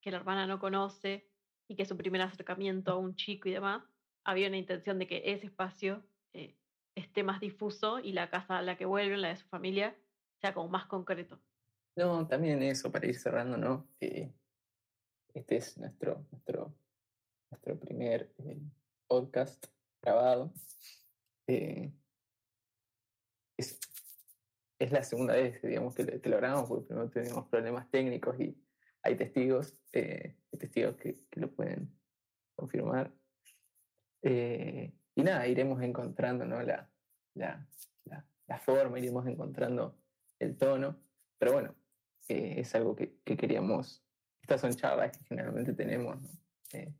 [0.00, 1.28] que la hermana no conoce
[1.68, 3.82] y que su primer acercamiento a un chico y demás,
[4.24, 6.56] había una intención de que ese espacio eh,
[6.94, 9.96] esté más difuso y la casa a la que vuelven, la de su familia,
[10.40, 11.40] sea como más concreto.
[11.96, 13.88] No, también eso, para ir cerrando, ¿no?
[13.98, 16.74] Este es nuestro, nuestro,
[17.50, 18.60] nuestro primer eh,
[19.06, 19.66] podcast
[20.02, 20.52] grabado.
[21.46, 22.05] Eh, es,
[24.78, 28.56] es, la segunda vez, digamos, que, que, lo grabamos, porque primero tuvimos problemas técnicos y
[29.02, 31.90] hay testigos, hay testigos que, que, lo pueden
[32.54, 33.12] confirmar.
[34.22, 36.62] y nada, iremos encontrando ¿no?
[36.62, 36.90] la,
[37.34, 37.66] la,
[38.04, 39.96] la, la forma, iremos encontrando
[40.38, 40.98] el tono.
[41.38, 41.74] Pero bueno,
[42.28, 44.02] eh, es algo que, que, queríamos.
[44.42, 46.28] Estas son charlas que generalmente tenemos ¿no?
[46.72, 46.92] eh,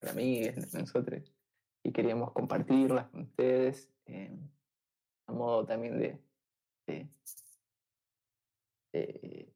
[0.00, 1.32] con amigos, nosotros,
[1.82, 4.36] y queríamos compartirlas con ustedes eh,
[5.26, 6.18] a modo también de,
[6.86, 7.08] de,
[8.92, 9.52] de,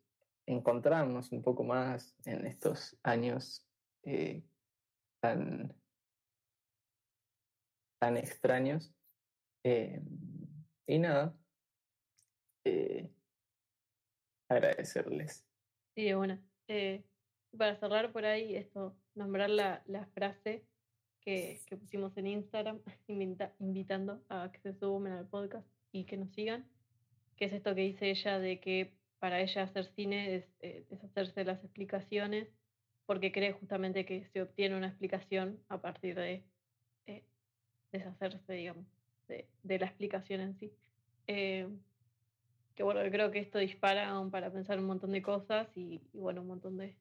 [0.46, 3.66] encontrarnos un poco más en estos años
[4.04, 4.42] eh,
[5.20, 5.74] tan,
[8.00, 8.94] tan extraños.
[9.64, 10.00] Eh,
[10.86, 11.36] y nada,
[12.64, 13.10] eh,
[14.48, 15.46] agradecerles.
[15.94, 16.38] Sí, bueno.
[16.68, 17.04] Eh,
[17.56, 20.66] para cerrar por ahí, esto, nombrar la, la frase
[21.20, 26.16] que, que, pusimos en Instagram, invita, invitando a que se sumen al podcast y que
[26.16, 26.68] nos sigan,
[27.38, 31.40] que es esto que dice ella de que para ella hacer cine es eh, deshacerse
[31.40, 32.48] de las explicaciones,
[33.06, 36.44] porque cree justamente que se obtiene una explicación a partir de
[37.06, 37.24] eh,
[37.92, 38.86] deshacerse, digamos,
[39.28, 40.72] de, de, la explicación en sí.
[41.26, 41.68] Eh,
[42.74, 46.42] que bueno, creo que esto dispara para pensar un montón de cosas y, y, bueno,
[46.42, 46.94] un montón de,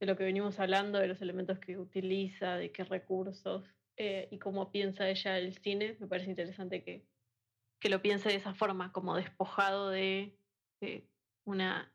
[0.00, 3.64] de lo que venimos hablando, de los elementos que utiliza, de qué recursos
[3.96, 5.96] eh, y cómo piensa ella el cine.
[6.00, 7.04] Me parece interesante que,
[7.80, 10.38] que lo piense de esa forma, como despojado de,
[10.80, 11.08] de
[11.44, 11.92] una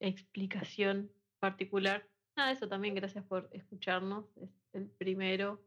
[0.00, 1.10] explicación
[1.40, 2.08] particular.
[2.36, 4.26] Nada, eso también, gracias por escucharnos.
[4.36, 5.62] Es el primero,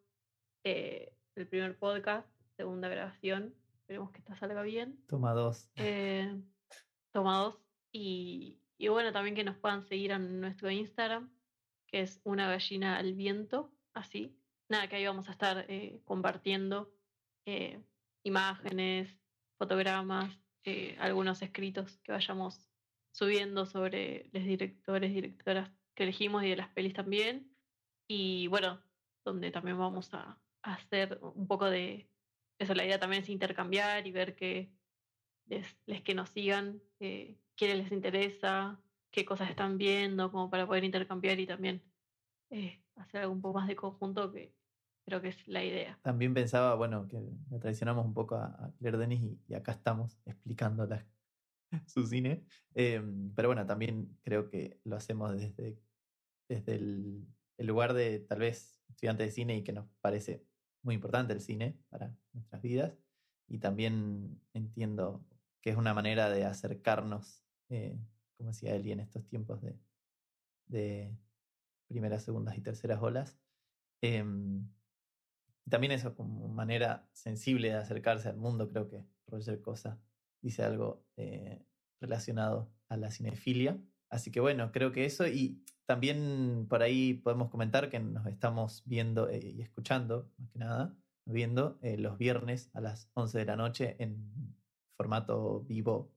[0.63, 3.53] eh, el primer podcast, segunda grabación.
[3.81, 4.97] Esperemos que esta salga bien.
[5.07, 5.69] Toma dos.
[5.75, 6.41] Eh,
[7.11, 7.59] tomados
[7.91, 11.31] y, y, bueno, también que nos puedan seguir en nuestro Instagram,
[11.87, 14.35] que es una gallina al viento, así.
[14.69, 16.91] Nada, que ahí vamos a estar eh, compartiendo
[17.45, 17.79] eh,
[18.23, 19.15] imágenes,
[19.57, 22.69] fotogramas, eh, algunos escritos que vayamos
[23.11, 27.55] subiendo sobre los directores, directoras que elegimos y de las pelis también.
[28.07, 28.81] Y bueno,
[29.23, 32.09] donde también vamos a, hacer un poco de
[32.59, 32.73] eso.
[32.73, 34.71] La idea también es intercambiar y ver qué
[35.45, 38.81] les, les que nos sigan, eh, qué les interesa,
[39.11, 41.83] qué cosas están viendo, como para poder intercambiar y también
[42.49, 44.53] eh, hacer algo un poco más de conjunto, que
[45.05, 45.99] creo que es la idea.
[46.01, 49.71] También pensaba, bueno, que la traicionamos un poco a, a Claire Denis y, y, acá
[49.71, 50.87] estamos explicando
[51.85, 52.43] su cine.
[52.73, 53.01] Eh,
[53.35, 55.79] pero bueno, también creo que lo hacemos desde,
[56.49, 57.27] desde el,
[57.57, 60.43] el lugar de tal vez estudiante de cine y que nos parece
[60.81, 62.97] muy importante el cine para nuestras vidas.
[63.47, 65.23] Y también entiendo
[65.61, 67.99] que es una manera de acercarnos, eh,
[68.37, 69.79] como decía Eli, en estos tiempos de,
[70.65, 71.15] de
[71.87, 73.39] primeras, segundas y terceras olas.
[74.01, 74.23] Eh,
[75.69, 79.99] también eso como manera sensible de acercarse al mundo, creo que Roger Cosa
[80.41, 81.65] dice algo eh,
[81.99, 83.81] relacionado a la cinefilia.
[84.09, 88.83] Así que bueno, creo que eso y también por ahí podemos comentar que nos estamos
[88.85, 90.95] viendo eh, y escuchando, más que nada,
[91.25, 94.55] viendo eh, los viernes a las 11 de la noche en
[94.95, 96.13] formato vivo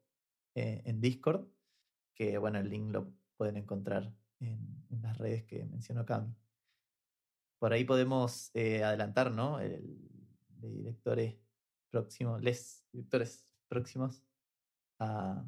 [0.55, 1.47] en Discord,
[2.17, 6.35] que bueno, el link lo pueden encontrar en, en las redes que mencionó Cami.
[7.59, 9.61] Por ahí podemos eh, adelantar, ¿no?
[9.61, 9.83] El,
[10.49, 11.37] de directores
[11.91, 14.25] próximos, les directores próximos
[14.99, 15.45] a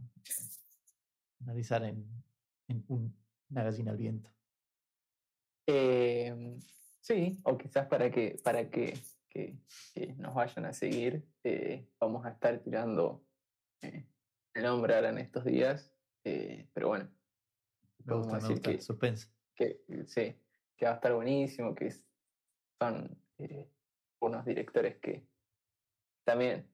[1.40, 2.06] analizar en,
[2.68, 3.16] en un,
[3.50, 4.30] una gallina al viento.
[5.66, 6.58] Eh,
[7.00, 8.94] sí, o quizás para que, para que
[9.30, 9.56] que,
[9.94, 11.24] que nos vayan a seguir.
[11.44, 13.24] Eh, vamos a estar tirando
[13.80, 14.06] eh,
[14.54, 17.08] el nombre ahora en estos días, pero bueno,
[18.00, 19.28] vamos a decir que, suspense.
[19.54, 20.36] Que, sí,
[20.80, 21.94] que va a estar buenísimo, que
[22.80, 23.70] son eh,
[24.22, 25.28] unos directores que
[26.24, 26.66] también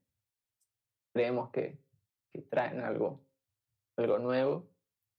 [1.12, 1.84] creemos que,
[2.50, 3.26] traen algo,
[3.96, 4.70] algo nuevo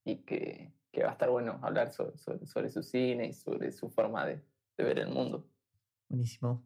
[0.06, 3.72] y que, que, va a estar bueno hablar sobre, sobre, sobre su cine y sobre
[3.72, 4.46] su forma de,
[4.78, 5.50] de ver el mundo.
[6.08, 6.66] Buenísimo.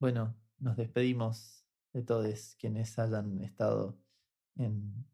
[0.00, 3.96] Bueno, nos despedimos de todos quienes hayan estado
[4.56, 5.06] en,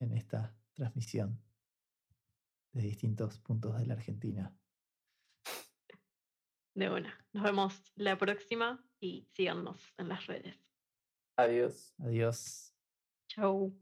[0.00, 1.38] en esta transmisión
[2.72, 4.56] de distintos puntos de la Argentina.
[6.74, 7.24] De una.
[7.32, 10.56] Nos vemos la próxima y síganos en las redes.
[11.36, 11.94] Adiós.
[11.98, 12.72] Adiós.
[13.28, 13.72] Chau.